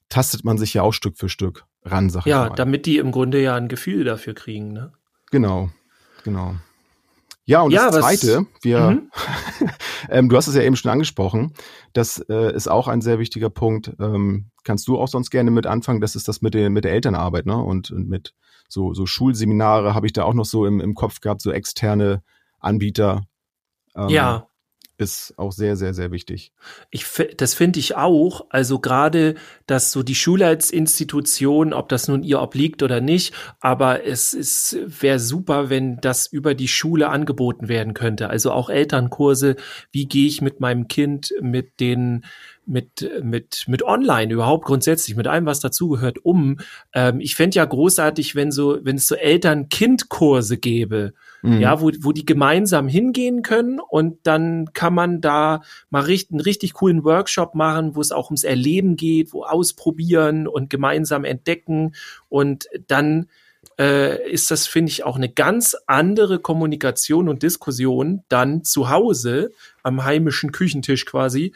[0.08, 2.50] tastet man sich ja auch Stück für Stück ran, sag ja, ich mal.
[2.50, 4.92] Ja, damit die im Grunde ja ein Gefühl dafür kriegen, ne?
[5.30, 5.70] Genau,
[6.22, 6.54] genau.
[7.48, 9.10] Ja, und ja, das Zweite, wir, mhm.
[10.10, 11.54] ähm, du hast es ja eben schon angesprochen,
[11.92, 13.92] das äh, ist auch ein sehr wichtiger Punkt.
[14.00, 16.00] Ähm, kannst du auch sonst gerne mit anfangen?
[16.00, 17.56] Das ist das mit der, mit der Elternarbeit, ne?
[17.56, 18.34] Und, und mit
[18.68, 22.22] so, so Schulseminare habe ich da auch noch so im, im Kopf gehabt, so externe
[22.58, 23.22] Anbieter.
[23.94, 24.48] Ähm, ja
[24.98, 26.52] ist auch sehr, sehr, sehr wichtig.
[26.90, 27.06] Ich,
[27.36, 28.46] das finde ich auch.
[28.50, 29.34] Also gerade,
[29.66, 34.32] dass so die Schule als Institution, ob das nun ihr obliegt oder nicht, aber es
[34.32, 38.30] ist wäre super, wenn das über die Schule angeboten werden könnte.
[38.30, 39.56] Also auch Elternkurse.
[39.92, 42.24] Wie gehe ich mit meinem Kind mit den
[42.66, 46.58] mit, mit, mit online überhaupt grundsätzlich, mit allem, was dazugehört, um.
[46.92, 51.14] Ähm, ich fände ja großartig, wenn so, wenn es so Eltern-Kind-Kurse gäbe,
[51.46, 51.60] mhm.
[51.60, 56.40] ja, wo, wo die gemeinsam hingehen können und dann kann man da mal richtig, einen
[56.40, 61.94] richtig coolen Workshop machen, wo es auch ums Erleben geht, wo ausprobieren und gemeinsam entdecken
[62.28, 63.26] und dann
[63.78, 69.52] äh, ist das, finde ich, auch eine ganz andere Kommunikation und Diskussion dann zu Hause
[69.82, 71.52] am heimischen Küchentisch quasi,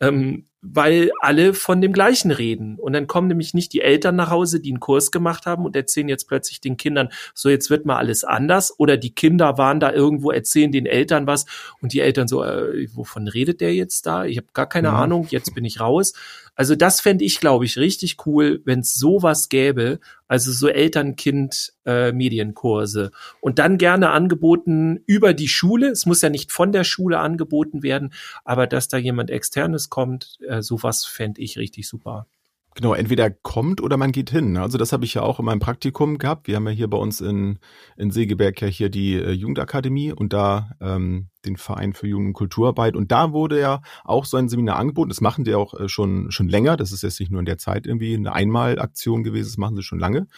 [0.00, 2.78] ähm, weil alle von dem Gleichen reden.
[2.78, 5.74] Und dann kommen nämlich nicht die Eltern nach Hause, die einen Kurs gemacht haben und
[5.74, 8.78] erzählen jetzt plötzlich den Kindern, so jetzt wird mal alles anders.
[8.78, 11.46] Oder die Kinder waren da irgendwo, erzählen den Eltern was
[11.80, 14.24] und die Eltern so, äh, wovon redet der jetzt da?
[14.24, 14.94] Ich habe gar keine ja.
[14.94, 16.12] Ahnung, jetzt bin ich raus.
[16.54, 23.04] Also das fände ich, glaube ich, richtig cool, wenn es sowas gäbe, also so Eltern-Kind-Medienkurse.
[23.04, 25.88] Äh, und dann gerne angeboten über die Schule.
[25.88, 28.12] Es muss ja nicht von der Schule angeboten werden,
[28.44, 32.26] aber dass da jemand externes kommt, äh, sowas fände ich richtig super.
[32.74, 34.56] Genau, entweder kommt oder man geht hin.
[34.56, 36.46] Also das habe ich ja auch in meinem Praktikum gehabt.
[36.46, 37.58] Wir haben ja hier bei uns in,
[37.98, 42.32] in Segeberg ja hier die äh, Jugendakademie und da ähm, den Verein für Jugend- und
[42.32, 42.96] Kulturarbeit.
[42.96, 45.10] Und da wurde ja auch so ein Seminar angeboten.
[45.10, 46.78] Das machen die auch äh, schon, schon länger.
[46.78, 49.82] Das ist jetzt nicht nur in der Zeit irgendwie eine Einmalaktion gewesen, das machen sie
[49.82, 50.28] schon lange.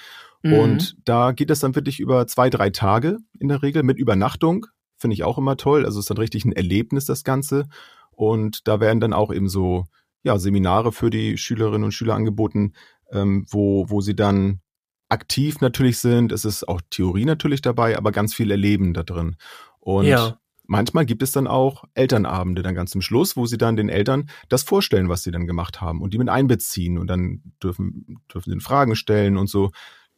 [0.43, 0.53] Mhm.
[0.55, 4.67] Und da geht es dann wirklich über zwei, drei Tage in der Regel mit Übernachtung.
[4.97, 5.85] Finde ich auch immer toll.
[5.85, 7.69] Also es ist dann richtig ein Erlebnis, das Ganze.
[8.11, 9.85] Und da werden dann auch eben so
[10.25, 12.73] ja, Seminare für die Schülerinnen und Schüler angeboten,
[13.13, 14.61] ähm, wo, wo sie dann
[15.09, 16.33] aktiv natürlich sind.
[16.33, 19.37] Es ist auch Theorie natürlich dabei, aber ganz viel Erleben da drin.
[19.81, 20.39] Und ja.
[20.67, 24.31] manchmal gibt es dann auch Elternabende dann ganz zum Schluss, wo sie dann den Eltern
[24.49, 28.51] das vorstellen, was sie dann gemacht haben und die mit einbeziehen und dann dürfen, dürfen
[28.51, 29.71] sie Fragen stellen und so.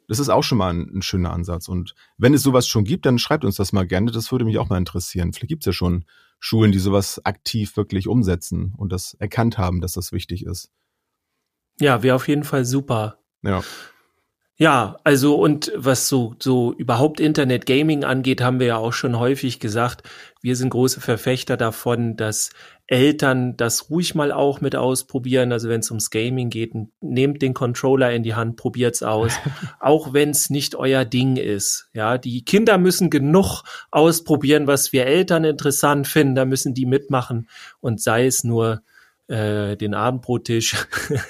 [0.09, 1.67] Das ist auch schon mal ein, ein, schöner Ansatz.
[1.69, 4.13] Und wenn es sowas schon gibt, dann schreibt uns das mal gerne.
[4.13, 5.33] Das würde mich auch mal interessieren.
[5.33, 6.05] Vielleicht gibt es ja schon
[6.47, 10.71] Schulen, die sowas aktiv wirklich umsetzen und das erkannt haben, dass das wichtig ist.
[11.81, 13.19] Ja, wäre auf jeden Fall super.
[13.43, 13.65] Ja.
[14.59, 19.19] Ja, also und was so, so überhaupt Internet Gaming angeht, haben wir ja auch schon
[19.19, 20.03] häufig gesagt,
[20.41, 22.49] wir sind große Verfechter davon, dass
[22.87, 25.53] Eltern das ruhig mal auch mit ausprobieren.
[25.53, 29.35] Also wenn es ums Gaming geht, nehmt den Controller in die Hand, probiert's aus.
[29.81, 31.91] auch wenn es nicht euer Ding ist.
[31.93, 36.35] Ja, die Kinder müssen genug ausprobieren, was wir Eltern interessant finden.
[36.35, 37.47] Da müssen die mitmachen
[37.81, 38.81] und sei es nur
[39.29, 40.77] äh, den Abendbrottisch.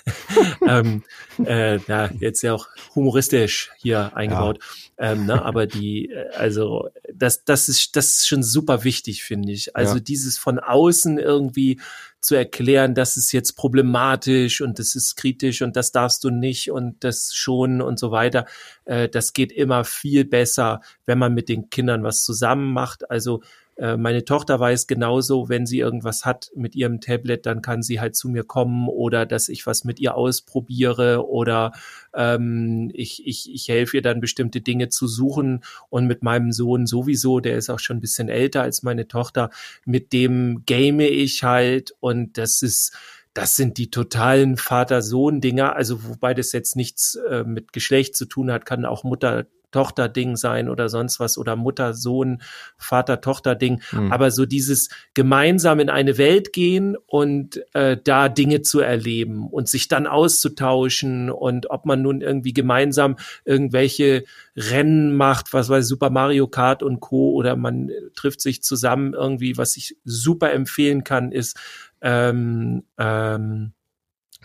[0.67, 1.03] ähm,
[1.45, 4.59] äh, ja, jetzt ja auch humoristisch hier eingebaut.
[4.99, 5.13] Ja.
[5.13, 9.53] Ähm, ne, aber die, äh, also das, das ist, das ist schon super wichtig, finde
[9.53, 9.77] ich.
[9.77, 10.01] Also ja.
[10.01, 11.81] dieses von außen irgendwie
[12.21, 16.71] zu erklären, das ist jetzt problematisch und das ist kritisch und das darfst du nicht
[16.71, 18.47] und das schon und so weiter.
[18.85, 23.11] Äh, das geht immer viel besser, wenn man mit den Kindern was zusammen macht.
[23.11, 23.43] Also
[23.77, 28.01] äh, meine Tochter weiß genauso, wenn sie irgendwas hat mit ihrem Tablet, dann kann sie
[28.01, 31.73] halt zu mir kommen oder dass ich was mit ihr ausprobiere oder
[32.15, 36.87] ähm, ich, ich, ich helfe ihr dann bestimmte Dinge zu suchen und mit meinem Sohn
[36.87, 39.51] sowieso, der ist auch schon ein bisschen älter als meine Tochter,
[39.85, 42.97] mit dem game ich halt und das ist
[43.35, 48.51] das sind die totalen Vater-Sohn-Dinger, also wobei das jetzt nichts äh, mit Geschlecht zu tun
[48.51, 49.45] hat, kann auch Mutter
[49.77, 52.41] Tochter-Ding sein oder sonst was oder Mutter-Sohn,
[52.79, 53.83] Vater-Tochter-Ding.
[53.93, 54.11] Mhm.
[54.11, 59.69] Aber so dieses gemeinsam in eine Welt gehen und äh, da Dinge zu erleben und
[59.69, 64.25] sich dann auszutauschen und ob man nun irgendwie gemeinsam irgendwelche
[64.57, 67.33] Rennen macht, was weiß Super Mario Kart und Co.
[67.33, 71.59] oder man trifft sich zusammen irgendwie, was ich super empfehlen kann, ist
[72.01, 73.73] ähm, ähm,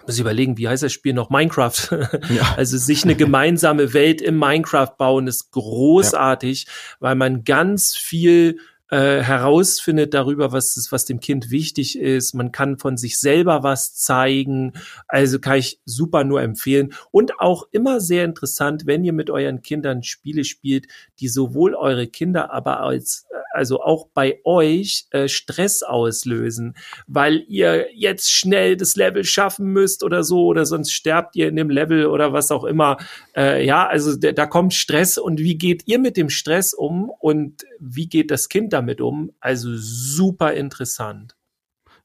[0.05, 1.29] muss ich überlegen, wie heißt das Spiel noch?
[1.29, 1.71] Minecraft.
[2.31, 2.53] Ja.
[2.55, 6.71] Also sich eine gemeinsame Welt im Minecraft bauen ist großartig, ja.
[6.99, 8.57] weil man ganz viel
[8.91, 12.33] äh, herausfindet darüber, was, was dem Kind wichtig ist.
[12.33, 14.73] Man kann von sich selber was zeigen.
[15.07, 16.93] Also kann ich super nur empfehlen.
[17.09, 20.87] Und auch immer sehr interessant, wenn ihr mit euren Kindern Spiele spielt,
[21.19, 26.75] die sowohl eure Kinder, aber als also auch bei euch äh, Stress auslösen,
[27.07, 31.55] weil ihr jetzt schnell das Level schaffen müsst oder so oder sonst sterbt ihr in
[31.55, 32.97] dem Level oder was auch immer.
[33.35, 37.65] Äh, ja, also da kommt Stress und wie geht ihr mit dem Stress um und
[37.79, 39.31] wie geht das Kind damit um?
[39.39, 41.35] Also super interessant.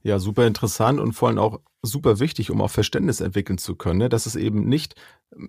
[0.03, 3.99] Ja, super interessant und vor allem auch super wichtig, um auch Verständnis entwickeln zu können,
[3.99, 4.09] ne?
[4.09, 4.95] dass es eben nicht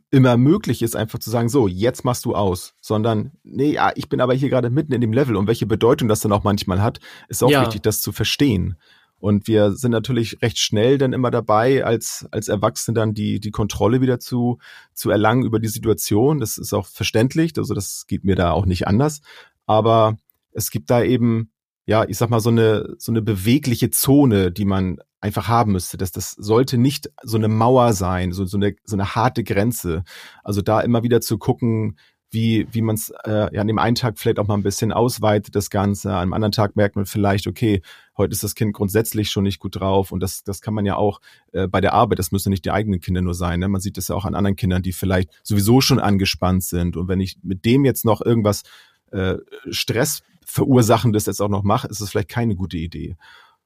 [0.09, 4.09] immer möglich ist, einfach zu sagen, so, jetzt machst du aus, sondern, nee, ja, ich
[4.09, 6.81] bin aber hier gerade mitten in dem Level und welche Bedeutung das dann auch manchmal
[6.81, 7.61] hat, ist auch ja.
[7.61, 8.77] wichtig, das zu verstehen.
[9.19, 13.51] Und wir sind natürlich recht schnell dann immer dabei, als, als Erwachsene dann die, die
[13.51, 14.59] Kontrolle wieder zu,
[14.93, 16.39] zu erlangen über die Situation.
[16.39, 17.53] Das ist auch verständlich.
[17.57, 19.21] Also das geht mir da auch nicht anders.
[19.65, 20.17] Aber
[20.57, 21.51] es gibt da eben
[21.87, 25.97] ja, ich sag mal, so eine, so eine bewegliche Zone, die man einfach haben müsste.
[25.97, 30.03] Das, das sollte nicht so eine Mauer sein, so, so, eine, so eine harte Grenze.
[30.43, 31.97] Also da immer wieder zu gucken,
[32.29, 34.91] wie, wie man es äh, ja an dem einen Tag vielleicht auch mal ein bisschen
[34.91, 36.13] ausweitet, das Ganze.
[36.13, 37.81] Am anderen Tag merkt man vielleicht, okay,
[38.17, 40.97] heute ist das Kind grundsätzlich schon nicht gut drauf und das, das kann man ja
[40.97, 41.21] auch
[41.53, 43.61] äh, bei der Arbeit, das müssen nicht die eigenen Kinder nur sein.
[43.61, 43.69] Ne?
[43.69, 46.97] Man sieht das ja auch an anderen Kindern, die vielleicht sowieso schon angespannt sind.
[46.97, 48.63] Und wenn ich mit dem jetzt noch irgendwas
[49.11, 49.37] äh,
[49.69, 53.17] Stress verursachendes jetzt auch noch mache, ist es vielleicht keine gute Idee.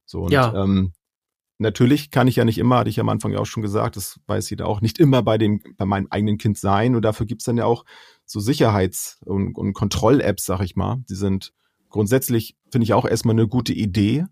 [0.05, 0.53] So und ja.
[0.63, 0.93] ähm,
[1.61, 4.19] natürlich kann ich ja nicht immer, hatte ich am Anfang ja auch schon gesagt, das
[4.25, 6.95] weiß jeder auch, nicht immer bei dem, bei meinem eigenen Kind sein.
[6.95, 7.85] Und dafür gibt's dann ja auch
[8.25, 11.03] so Sicherheits- und, und Kontroll-Apps, sag ich mal.
[11.09, 11.53] Die sind
[11.89, 14.25] grundsätzlich, finde ich, auch erstmal eine gute Idee,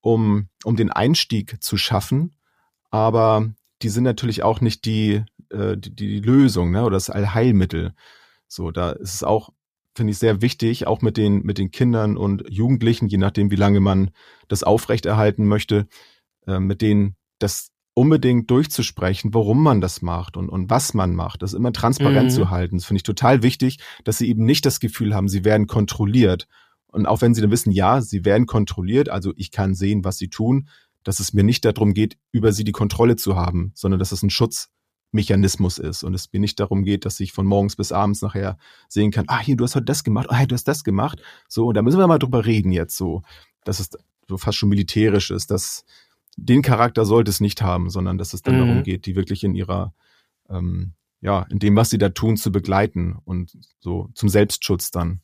[0.00, 2.36] um, um den Einstieg zu schaffen.
[2.90, 7.94] Aber die sind natürlich auch nicht die, äh, die, die Lösung, ne, oder das Allheilmittel.
[8.46, 9.50] So, da ist es auch
[9.94, 13.56] finde ich sehr wichtig, auch mit den, mit den Kindern und Jugendlichen, je nachdem, wie
[13.56, 14.10] lange man
[14.48, 15.88] das aufrechterhalten möchte,
[16.46, 21.42] äh, mit denen das unbedingt durchzusprechen, warum man das macht und, und was man macht,
[21.42, 22.34] das immer transparent mhm.
[22.34, 22.76] zu halten.
[22.76, 26.46] Das finde ich total wichtig, dass sie eben nicht das Gefühl haben, sie werden kontrolliert.
[26.86, 30.18] Und auch wenn sie dann wissen, ja, sie werden kontrolliert, also ich kann sehen, was
[30.18, 30.68] sie tun,
[31.02, 34.22] dass es mir nicht darum geht, über sie die Kontrolle zu haben, sondern dass es
[34.22, 34.70] ein Schutz
[35.12, 38.56] Mechanismus ist und es mir nicht darum geht, dass ich von morgens bis abends nachher
[38.88, 41.20] sehen kann, ah, hier, du hast heute das gemacht, ah, du hast das gemacht.
[41.48, 43.22] So, und da müssen wir mal drüber reden jetzt so.
[43.64, 43.90] dass es
[44.28, 45.50] so fast schon militärisch ist.
[45.50, 45.84] dass
[46.36, 48.66] den Charakter sollte es nicht haben, sondern dass es dann mhm.
[48.66, 49.92] darum geht, die wirklich in ihrer,
[50.48, 55.20] ähm, ja, in dem, was sie da tun, zu begleiten und so zum Selbstschutz dann.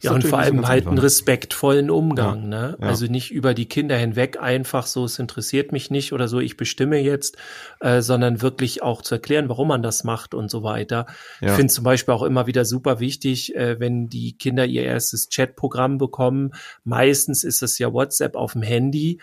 [0.00, 2.76] Ja, und vor allem halt einen respektvollen Umgang, ja, ne?
[2.80, 2.86] Ja.
[2.86, 6.56] Also nicht über die Kinder hinweg einfach so, es interessiert mich nicht oder so, ich
[6.56, 7.36] bestimme jetzt,
[7.80, 11.06] äh, sondern wirklich auch zu erklären, warum man das macht und so weiter.
[11.40, 11.48] Ja.
[11.48, 15.28] Ich finde zum Beispiel auch immer wieder super wichtig, äh, wenn die Kinder ihr erstes
[15.28, 16.52] Chatprogramm bekommen.
[16.84, 19.20] Meistens ist es ja WhatsApp auf dem Handy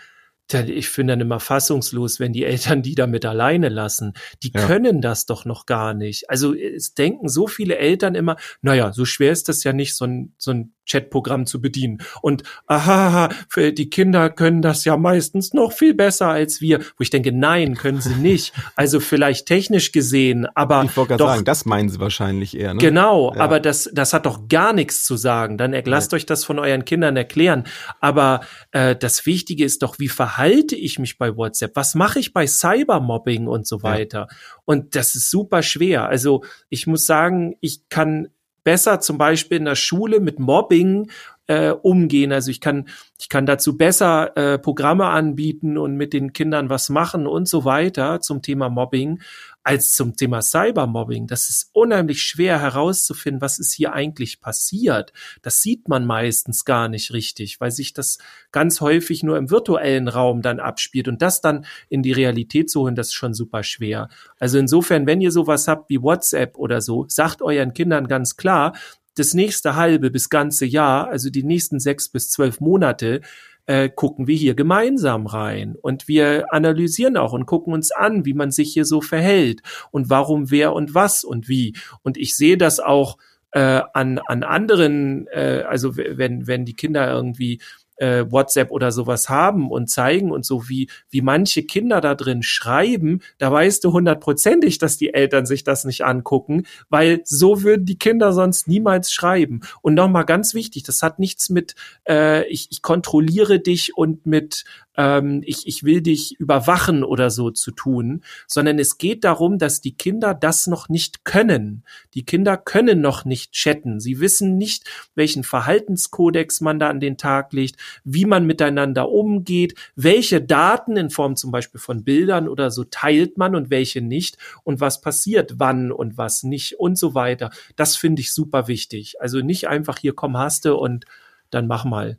[0.52, 4.12] ich finde dann immer fassungslos, wenn die Eltern die damit alleine lassen.
[4.42, 4.66] Die ja.
[4.66, 6.30] können das doch noch gar nicht.
[6.30, 10.04] Also es denken so viele Eltern immer, naja, so schwer ist das ja nicht, so
[10.04, 11.98] ein, so ein Chatprogramm zu bedienen.
[12.22, 16.80] Und aha, für die Kinder können das ja meistens noch viel besser als wir.
[16.80, 18.52] Wo ich denke, nein, können sie nicht.
[18.74, 22.74] Also vielleicht technisch gesehen, aber ich wollte doch, sagen, das meinen sie wahrscheinlich eher.
[22.74, 22.80] Ne?
[22.80, 23.40] Genau, ja.
[23.40, 25.56] aber das, das hat doch gar nichts zu sagen.
[25.56, 26.16] Dann lasst ja.
[26.16, 27.64] euch das von euren Kindern erklären.
[28.00, 28.40] Aber
[28.72, 31.74] äh, das Wichtige ist doch, wie verhalte ich mich bei WhatsApp?
[31.74, 34.26] Was mache ich bei Cybermobbing und so weiter?
[34.30, 34.36] Ja.
[34.64, 36.06] Und das ist super schwer.
[36.06, 38.28] Also ich muss sagen, ich kann
[38.66, 41.08] besser zum Beispiel in der Schule mit Mobbing
[41.46, 42.32] äh, umgehen.
[42.32, 46.88] Also ich kann, ich kann dazu besser äh, Programme anbieten und mit den Kindern was
[46.88, 49.20] machen und so weiter zum Thema Mobbing
[49.66, 51.26] als zum Thema Cybermobbing.
[51.26, 55.12] Das ist unheimlich schwer herauszufinden, was ist hier eigentlich passiert.
[55.42, 58.18] Das sieht man meistens gar nicht richtig, weil sich das
[58.52, 62.82] ganz häufig nur im virtuellen Raum dann abspielt und das dann in die Realität zu
[62.82, 64.08] holen, das ist schon super schwer.
[64.38, 68.72] Also insofern, wenn ihr sowas habt wie WhatsApp oder so, sagt euren Kindern ganz klar,
[69.16, 73.20] das nächste halbe bis ganze Jahr, also die nächsten sechs bis zwölf Monate,
[73.66, 78.34] äh, gucken wir hier gemeinsam rein und wir analysieren auch und gucken uns an, wie
[78.34, 81.76] man sich hier so verhält und warum, wer und was und wie.
[82.02, 83.18] Und ich sehe das auch
[83.52, 87.60] äh, an, an anderen, äh, also wenn, wenn die Kinder irgendwie
[87.96, 92.42] äh, WhatsApp oder sowas haben und zeigen und so wie, wie manche Kinder da drin
[92.42, 97.86] schreiben, da weißt du hundertprozentig, dass die Eltern sich das nicht angucken, weil so würden
[97.86, 99.60] die Kinder sonst niemals schreiben.
[99.82, 101.74] Und nochmal ganz wichtig, das hat nichts mit,
[102.08, 104.64] äh, ich, ich kontrolliere dich und mit
[104.96, 109.80] ähm, ich, ich will dich überwachen oder so zu tun, sondern es geht darum, dass
[109.80, 111.84] die Kinder das noch nicht können.
[112.14, 114.00] Die Kinder können noch nicht chatten.
[114.00, 119.74] Sie wissen nicht, welchen Verhaltenskodex man da an den Tag legt, wie man miteinander umgeht,
[119.94, 124.38] welche Daten in Form zum Beispiel von Bildern oder so teilt man und welche nicht
[124.64, 127.50] und was passiert wann und was nicht und so weiter.
[127.76, 129.20] Das finde ich super wichtig.
[129.20, 131.04] Also nicht einfach hier komm hast du und
[131.50, 132.18] dann mach mal.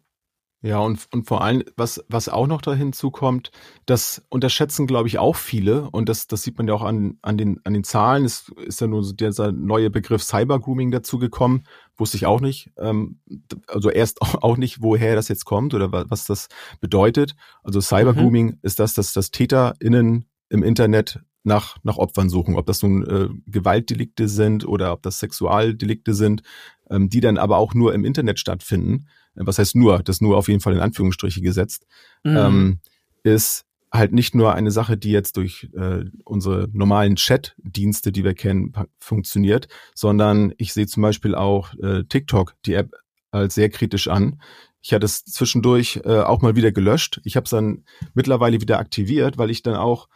[0.63, 3.52] Ja, und, und vor allem, was, was auch noch da hinzukommt,
[3.86, 5.88] das unterschätzen, glaube ich, auch viele.
[5.91, 8.26] Und das, das sieht man ja auch an, an, den, an den Zahlen.
[8.26, 11.67] Es ist ja nur so dieser neue Begriff Cybergrooming dazugekommen.
[11.96, 12.72] Wusste ich auch nicht.
[12.78, 13.20] Ähm,
[13.67, 16.48] also erst auch nicht, woher das jetzt kommt oder was das
[16.80, 17.36] bedeutet.
[17.63, 18.60] Also Cybergrooming mhm.
[18.63, 23.30] ist das, dass das TäterInnen im Internet nach, nach Opfern suchen, ob das nun äh,
[23.46, 26.41] Gewaltdelikte sind oder ob das Sexualdelikte sind,
[26.89, 29.08] ähm, die dann aber auch nur im Internet stattfinden
[29.45, 31.86] was heißt nur, das nur auf jeden Fall in Anführungsstriche gesetzt,
[32.23, 32.38] mhm.
[32.38, 32.80] ähm,
[33.23, 38.34] ist halt nicht nur eine Sache, die jetzt durch äh, unsere normalen Chat-Dienste, die wir
[38.34, 42.91] kennen, funktioniert, sondern ich sehe zum Beispiel auch äh, TikTok, die App,
[43.32, 44.41] als sehr kritisch an.
[44.82, 47.19] Ich hatte es zwischendurch äh, auch mal wieder gelöscht.
[47.23, 50.08] Ich habe es dann mittlerweile wieder aktiviert, weil ich dann auch,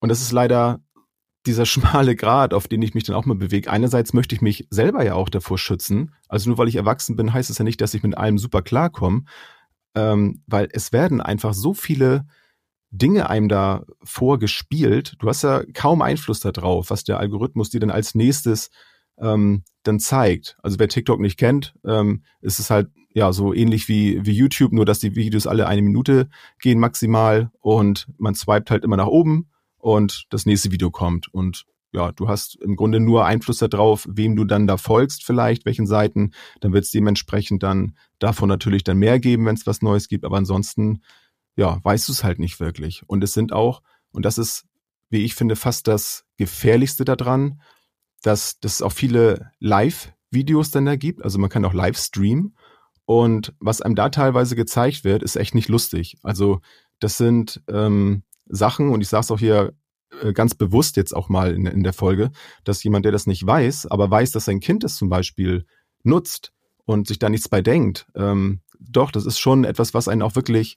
[0.00, 0.80] und das ist leider
[1.46, 3.70] dieser schmale Grad, auf den ich mich dann auch mal bewege.
[3.70, 6.14] Einerseits möchte ich mich selber ja auch davor schützen.
[6.28, 8.62] Also nur weil ich erwachsen bin, heißt es ja nicht, dass ich mit allem super
[8.62, 9.24] klarkomme.
[9.94, 12.26] Ähm, weil es werden einfach so viele
[12.90, 15.14] Dinge einem da vorgespielt.
[15.18, 18.70] Du hast ja kaum Einfluss darauf, was der Algorithmus dir dann als nächstes
[19.18, 20.56] ähm, dann zeigt.
[20.62, 24.72] Also wer TikTok nicht kennt, ähm, ist es halt ja so ähnlich wie, wie YouTube,
[24.72, 26.28] nur dass die Videos alle eine Minute
[26.60, 29.48] gehen maximal und man swipet halt immer nach oben
[29.86, 31.32] und das nächste Video kommt.
[31.32, 35.64] Und ja, du hast im Grunde nur Einfluss darauf, wem du dann da folgst, vielleicht,
[35.64, 36.32] welchen Seiten.
[36.60, 40.24] Dann wird es dementsprechend dann davon natürlich dann mehr geben, wenn es was Neues gibt.
[40.24, 41.02] Aber ansonsten,
[41.54, 43.04] ja, weißt du es halt nicht wirklich.
[43.06, 44.66] Und es sind auch, und das ist,
[45.08, 47.60] wie ich finde, fast das Gefährlichste daran,
[48.24, 51.22] dass, es auch viele Live-Videos dann da gibt.
[51.22, 52.56] Also man kann auch live streamen.
[53.04, 56.16] Und was einem da teilweise gezeigt wird, ist echt nicht lustig.
[56.24, 56.60] Also
[56.98, 59.72] das sind ähm, Sachen, und ich sage es auch hier
[60.22, 62.30] äh, ganz bewusst jetzt auch mal in, in, der Folge,
[62.64, 65.66] dass jemand, der das nicht weiß, aber weiß, dass sein Kind es zum Beispiel
[66.02, 66.52] nutzt
[66.84, 70.36] und sich da nichts bei denkt, ähm, doch, das ist schon etwas, was einen auch
[70.36, 70.76] wirklich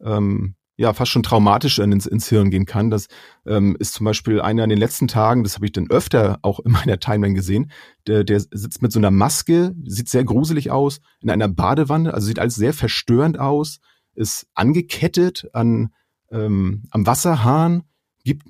[0.00, 2.90] ähm, ja fast schon traumatisch ins, ins Hirn gehen kann.
[2.90, 3.06] Das
[3.46, 6.60] ähm, ist zum Beispiel einer in den letzten Tagen, das habe ich dann öfter auch
[6.60, 7.70] in meiner Timeline gesehen,
[8.06, 12.26] der, der sitzt mit so einer Maske, sieht sehr gruselig aus, in einer Badewanne, also
[12.26, 13.80] sieht alles sehr verstörend aus,
[14.14, 15.92] ist angekettet an
[16.30, 17.84] ähm, am Wasserhahn,
[18.24, 18.46] gibt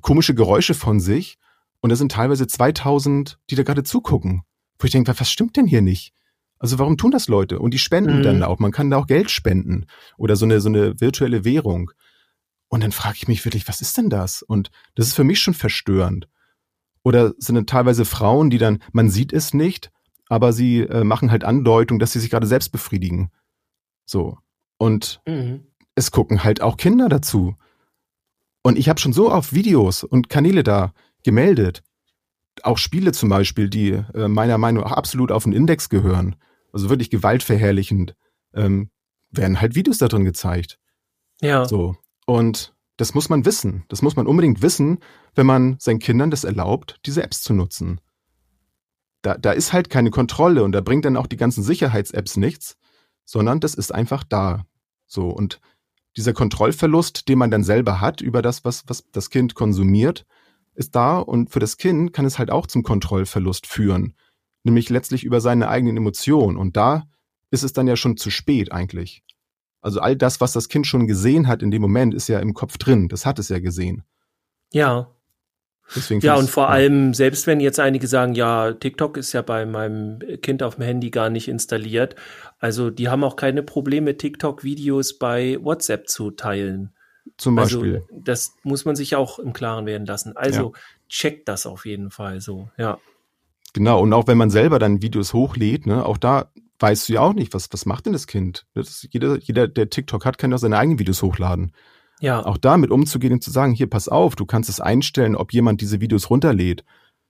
[0.00, 1.38] komische Geräusche von sich
[1.80, 4.42] und da sind teilweise 2000, die da gerade zugucken.
[4.78, 6.12] Wo ich denke, was stimmt denn hier nicht?
[6.58, 7.58] Also warum tun das Leute?
[7.58, 8.22] Und die spenden mhm.
[8.22, 8.58] dann auch.
[8.58, 9.86] Man kann da auch Geld spenden
[10.16, 11.90] oder so eine, so eine virtuelle Währung.
[12.68, 14.42] Und dann frage ich mich wirklich, was ist denn das?
[14.42, 16.28] Und das ist für mich schon verstörend.
[17.02, 19.90] Oder sind dann teilweise Frauen, die dann, man sieht es nicht,
[20.28, 23.30] aber sie äh, machen halt Andeutung, dass sie sich gerade selbst befriedigen.
[24.04, 24.38] So.
[24.78, 25.67] Und mhm
[25.98, 27.56] es gucken halt auch Kinder dazu.
[28.62, 30.92] Und ich habe schon so auf Videos und Kanäle da
[31.24, 31.82] gemeldet.
[32.62, 36.36] Auch Spiele zum Beispiel, die äh, meiner Meinung nach absolut auf den Index gehören.
[36.72, 38.14] also wirklich gewaltverherrlichend,
[38.54, 38.90] ähm,
[39.30, 40.78] werden halt Videos da drin gezeigt.
[41.40, 41.64] Ja.
[41.64, 41.96] So.
[42.26, 43.84] Und das muss man wissen.
[43.88, 44.98] Das muss man unbedingt wissen,
[45.34, 48.00] wenn man seinen Kindern das erlaubt, diese Apps zu nutzen.
[49.22, 52.76] Da, da ist halt keine Kontrolle und da bringt dann auch die ganzen Sicherheits-Apps nichts,
[53.24, 54.66] sondern das ist einfach da.
[55.06, 55.28] So.
[55.28, 55.60] Und
[56.16, 60.26] dieser Kontrollverlust, den man dann selber hat über das, was, was das Kind konsumiert,
[60.74, 64.14] ist da und für das Kind kann es halt auch zum Kontrollverlust führen,
[64.62, 67.04] nämlich letztlich über seine eigenen Emotionen und da
[67.50, 69.24] ist es dann ja schon zu spät eigentlich.
[69.80, 72.52] Also all das, was das Kind schon gesehen hat in dem Moment, ist ja im
[72.54, 73.08] Kopf drin.
[73.08, 74.02] Das hat es ja gesehen.
[74.72, 75.14] Ja.
[75.94, 76.70] Deswegen ja, und vor ja.
[76.70, 80.84] allem, selbst wenn jetzt einige sagen, ja, TikTok ist ja bei meinem Kind auf dem
[80.84, 82.14] Handy gar nicht installiert.
[82.58, 86.92] Also die haben auch keine Probleme, TikTok-Videos bei WhatsApp zu teilen.
[87.36, 87.94] Zum also, Beispiel.
[87.94, 90.36] Also, das muss man sich auch im Klaren werden lassen.
[90.36, 90.80] Also ja.
[91.08, 92.98] checkt das auf jeden Fall so, ja.
[93.74, 97.20] Genau, und auch wenn man selber dann Videos hochlädt, ne, auch da weißt du ja
[97.20, 98.66] auch nicht, was, was macht denn das Kind?
[98.74, 101.72] Das jeder, jeder, der TikTok hat, kann ja seine eigenen Videos hochladen.
[102.20, 102.44] Ja.
[102.44, 105.80] Auch damit umzugehen und zu sagen, hier, pass auf, du kannst es einstellen, ob jemand
[105.80, 106.84] diese Videos runterlädt.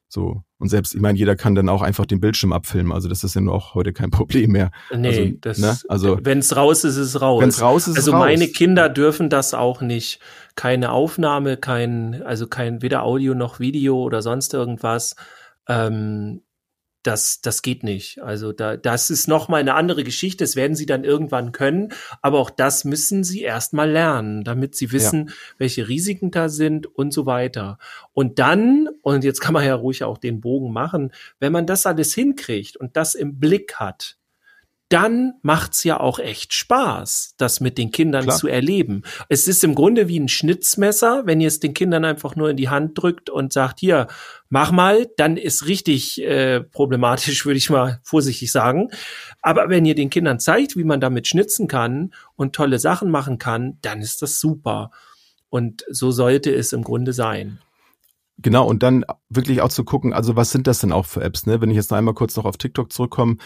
[0.08, 0.42] So.
[0.58, 2.92] Und selbst, ich meine, jeder kann dann auch einfach den Bildschirm abfilmen.
[2.92, 4.70] Also das ist ja nur auch heute kein Problem mehr.
[4.94, 5.78] Nee, also, das, ne?
[5.88, 7.42] also, wenn es raus ist, ist es raus.
[7.42, 8.24] Wenn es raus ist, also ist raus.
[8.24, 10.20] meine Kinder dürfen das auch nicht.
[10.56, 15.14] Keine Aufnahme, kein, also kein weder Audio noch Video oder sonst irgendwas.
[15.68, 16.42] Ähm,
[17.02, 18.20] das, das geht nicht.
[18.22, 20.44] Also da, das ist noch mal eine andere Geschichte.
[20.44, 21.92] Das werden sie dann irgendwann können.
[22.22, 25.34] Aber auch das müssen sie erst mal lernen, damit sie wissen, ja.
[25.58, 27.78] welche Risiken da sind und so weiter.
[28.12, 31.86] Und dann, und jetzt kann man ja ruhig auch den Bogen machen, wenn man das
[31.86, 34.17] alles hinkriegt und das im Blick hat,
[34.88, 38.36] dann macht's ja auch echt Spaß, das mit den Kindern Klar.
[38.36, 39.02] zu erleben.
[39.28, 42.56] Es ist im Grunde wie ein Schnitzmesser, wenn ihr es den Kindern einfach nur in
[42.56, 44.06] die Hand drückt und sagt, hier,
[44.48, 48.88] mach mal, dann ist richtig äh, problematisch, würde ich mal vorsichtig sagen.
[49.42, 53.38] Aber wenn ihr den Kindern zeigt, wie man damit schnitzen kann und tolle Sachen machen
[53.38, 54.90] kann, dann ist das super.
[55.50, 57.58] Und so sollte es im Grunde sein.
[58.40, 61.46] Genau, und dann wirklich auch zu gucken, also was sind das denn auch für Apps,
[61.46, 61.60] ne?
[61.60, 63.36] Wenn ich jetzt noch einmal kurz noch auf TikTok zurückkomme,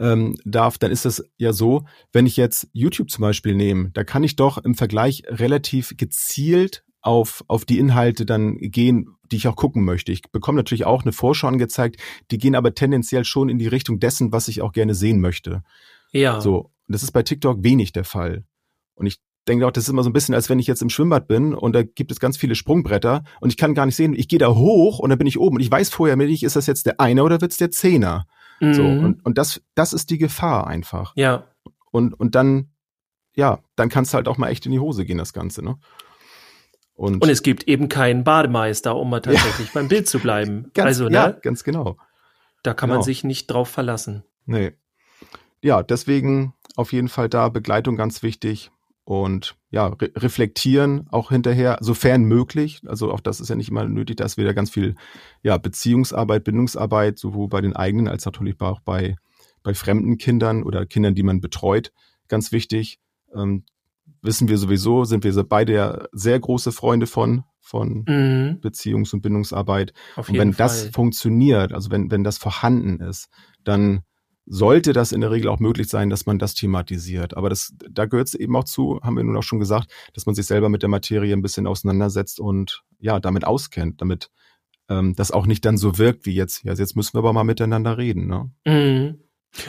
[0.00, 4.04] ähm, darf, dann ist es ja so, wenn ich jetzt YouTube zum Beispiel nehme, da
[4.04, 9.46] kann ich doch im Vergleich relativ gezielt auf, auf die Inhalte dann gehen, die ich
[9.46, 10.10] auch gucken möchte.
[10.10, 14.00] Ich bekomme natürlich auch eine Vorschau angezeigt, die gehen aber tendenziell schon in die Richtung
[14.00, 15.62] dessen, was ich auch gerne sehen möchte.
[16.12, 16.40] Ja.
[16.40, 16.70] So.
[16.88, 18.44] Das ist bei TikTok wenig der Fall.
[18.94, 19.18] Und ich
[19.48, 21.54] denke auch, das ist immer so ein bisschen, als wenn ich jetzt im Schwimmbad bin
[21.54, 24.38] und da gibt es ganz viele Sprungbretter und ich kann gar nicht sehen, ich gehe
[24.38, 26.86] da hoch und dann bin ich oben und ich weiß vorher nicht, ist das jetzt
[26.86, 28.26] der Einer oder wird's der Zehner?
[28.68, 28.74] Mhm.
[28.74, 31.12] So, und, und das, das ist die Gefahr einfach.
[31.16, 31.44] Ja.
[31.90, 32.70] Und, und dann,
[33.34, 35.78] ja, dann kannst du halt auch mal echt in die Hose gehen, das Ganze, ne?
[36.96, 39.72] Und, und es gibt eben keinen Bademeister, um mal tatsächlich ja.
[39.74, 40.70] beim Bild zu bleiben.
[40.74, 41.14] ganz, also, ne?
[41.14, 41.96] Ja, ganz genau.
[42.62, 42.98] Da kann genau.
[42.98, 44.22] man sich nicht drauf verlassen.
[44.46, 44.72] Nee.
[45.60, 48.70] Ja, deswegen auf jeden Fall da Begleitung ganz wichtig
[49.04, 52.80] und ja, re reflektieren auch hinterher, sofern möglich.
[52.86, 54.94] Also auch das ist ja nicht immer nötig, dass wir da ganz viel
[55.42, 59.16] ja, Beziehungsarbeit, Bindungsarbeit, sowohl bei den eigenen als natürlich auch bei,
[59.62, 61.92] bei fremden Kindern oder Kindern, die man betreut,
[62.28, 62.98] ganz wichtig.
[63.34, 63.64] Ähm,
[64.22, 68.60] wissen wir sowieso, sind wir beide ja sehr große Freunde von, von mhm.
[68.62, 69.92] Beziehungs- und Bindungsarbeit.
[70.16, 70.66] Auf und wenn Fall.
[70.66, 73.28] das funktioniert, also wenn, wenn das vorhanden ist,
[73.64, 74.02] dann
[74.46, 77.36] sollte das in der Regel auch möglich sein, dass man das thematisiert.
[77.36, 80.26] Aber das, da gehört es eben auch zu, haben wir nun auch schon gesagt, dass
[80.26, 84.30] man sich selber mit der Materie ein bisschen auseinandersetzt und ja, damit auskennt, damit
[84.88, 87.44] ähm, das auch nicht dann so wirkt wie jetzt, ja, jetzt müssen wir aber mal
[87.44, 88.26] miteinander reden.
[88.26, 88.50] Ne?
[88.66, 89.20] Mhm.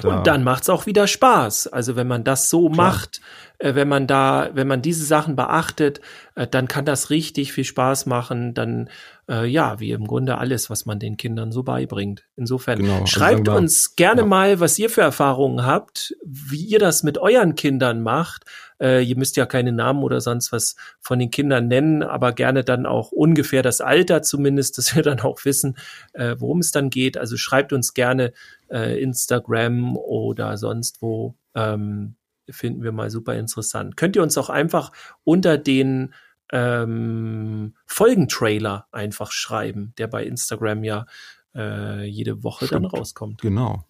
[0.02, 0.18] Da.
[0.18, 1.68] Und dann macht's auch wieder Spaß.
[1.68, 2.88] Also wenn man das so Klar.
[2.88, 3.22] macht,
[3.60, 6.02] äh, wenn man da, wenn man diese Sachen beachtet,
[6.36, 8.56] äh, dann kann das richtig viel Spaß machen.
[8.56, 8.90] Dann
[9.30, 12.26] äh, ja, wie im Grunde alles, was man den Kindern so beibringt.
[12.36, 14.28] Insofern genau, also schreibt wir, uns gerne ja.
[14.28, 18.46] mal, was ihr für Erfahrungen habt, wie ihr das mit euren Kindern macht.
[18.80, 22.64] Äh, ihr müsst ja keine Namen oder sonst was von den Kindern nennen, aber gerne
[22.64, 25.78] dann auch ungefähr das Alter zumindest, dass wir dann auch wissen,
[26.14, 27.18] äh, worum es dann geht.
[27.18, 28.34] Also schreibt uns gerne
[28.70, 31.36] äh, Instagram oder sonst wo.
[31.56, 32.16] Ähm,
[32.50, 33.98] finden wir mal super interessant.
[33.98, 34.92] Könnt ihr uns auch einfach
[35.24, 36.14] unter den
[36.52, 41.06] ähm, Folgentrailer einfach schreiben, der bei Instagram ja
[41.56, 42.86] äh, jede Woche Stimmt.
[42.86, 43.42] dann rauskommt.
[43.42, 43.84] Genau.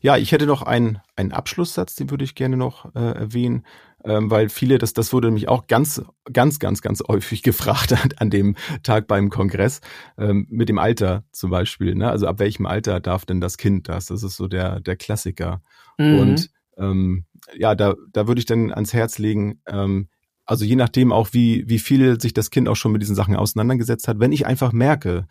[0.00, 3.64] Ja, ich hätte noch einen, einen Abschlusssatz, den würde ich gerne noch äh, erwähnen,
[4.04, 8.10] ähm, weil viele, das, das wurde nämlich auch ganz, ganz, ganz, ganz häufig gefragt an,
[8.16, 9.80] an dem Tag beim Kongress,
[10.18, 11.94] ähm, mit dem Alter zum Beispiel.
[11.94, 12.08] Ne?
[12.08, 14.06] Also ab welchem Alter darf denn das Kind das?
[14.06, 15.62] Das ist so der, der Klassiker.
[15.98, 16.18] Mhm.
[16.18, 17.24] Und ähm,
[17.56, 20.08] ja, da, da würde ich dann ans Herz legen, ähm,
[20.46, 23.36] also je nachdem auch, wie, wie viel sich das Kind auch schon mit diesen Sachen
[23.36, 25.26] auseinandergesetzt hat, wenn ich einfach merke,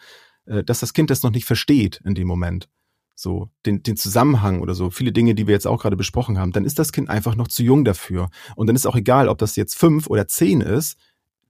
[0.46, 2.70] äh, dass das Kind das noch nicht versteht in dem Moment,
[3.16, 6.52] so den, den Zusammenhang oder so, viele Dinge, die wir jetzt auch gerade besprochen haben,
[6.52, 8.30] dann ist das Kind einfach noch zu jung dafür.
[8.56, 10.98] Und dann ist auch egal, ob das jetzt fünf oder zehn ist,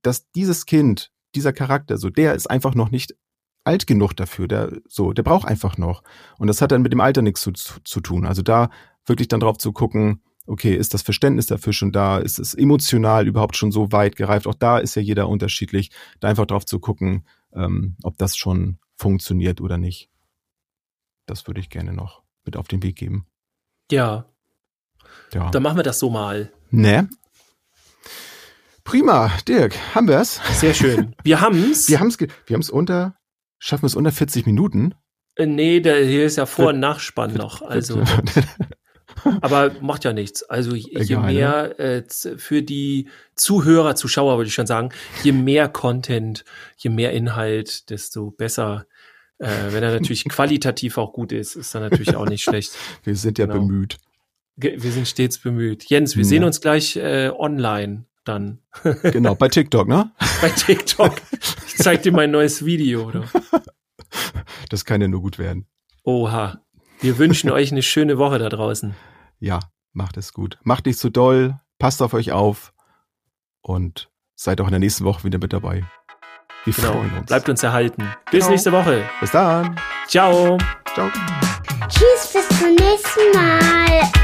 [0.01, 3.15] dass dieses Kind, dieser Charakter, so der ist einfach noch nicht
[3.63, 6.03] alt genug dafür, der so, der braucht einfach noch.
[6.37, 8.25] Und das hat dann mit dem Alter nichts zu, zu, zu tun.
[8.25, 8.69] Also da
[9.05, 12.17] wirklich dann drauf zu gucken, okay, ist das Verständnis dafür schon da?
[12.17, 14.47] Ist es emotional überhaupt schon so weit gereift?
[14.47, 15.91] Auch da ist ja jeder unterschiedlich.
[16.19, 20.09] Da einfach drauf zu gucken, ähm, ob das schon funktioniert oder nicht.
[21.25, 23.27] Das würde ich gerne noch mit auf den Weg geben.
[23.91, 24.25] Ja.
[25.33, 25.49] Ja.
[25.51, 26.51] Dann machen wir das so mal.
[26.69, 27.09] Ne?
[28.83, 30.41] Prima, Dirk, haben wir es?
[30.59, 31.15] Sehr schön.
[31.23, 31.87] Wir haben's.
[31.87, 33.15] Wir haben's, wir haben's unter,
[33.57, 34.93] schaffen wir es unter 40 Minuten?
[35.35, 37.61] Äh, nee, der, hier ist ja Vor- und Nachspann noch.
[37.61, 38.03] Also,
[39.41, 40.43] aber macht ja nichts.
[40.43, 44.89] Also je Egal, mehr äh, z- für die Zuhörer, Zuschauer würde ich schon sagen,
[45.23, 46.43] je mehr Content,
[46.77, 48.85] je mehr Inhalt, desto besser.
[49.39, 52.71] Äh, wenn er natürlich qualitativ auch gut ist, ist er natürlich auch nicht schlecht.
[53.03, 53.59] wir sind ja Genau.
[53.59, 53.97] bemüht.
[54.55, 55.85] Wir sind stets bemüht.
[55.85, 56.29] Jens, wir Ja.
[56.29, 58.59] sehen uns gleich äh, online dann
[59.03, 60.11] Genau, bei TikTok, ne?
[60.41, 61.15] bei TikTok.
[61.67, 63.07] Ich zeig dir mein neues Video.
[63.07, 63.23] Oder?
[64.69, 65.65] Das kann ja nur gut werden.
[66.03, 66.61] Oha.
[67.01, 68.93] Wir wünschen euch eine schöne Woche da draußen.
[69.43, 69.59] Ja,
[69.91, 70.57] macht es gut.
[70.63, 72.73] Macht nicht zu doll, passt auf euch auf
[73.61, 75.83] und seid auch in der nächsten Woche wieder mit dabei.
[76.63, 76.93] Wir Genau.
[76.93, 77.25] freuen uns.
[77.25, 78.03] Bleibt uns erhalten.
[78.31, 78.51] Bis Genau.
[78.51, 79.03] nächste Woche.
[79.19, 79.77] Bis dann.
[80.07, 80.57] Ciao.
[80.93, 81.09] Ciao.
[81.89, 84.22] Tschüss, bis zum nächsten Mal.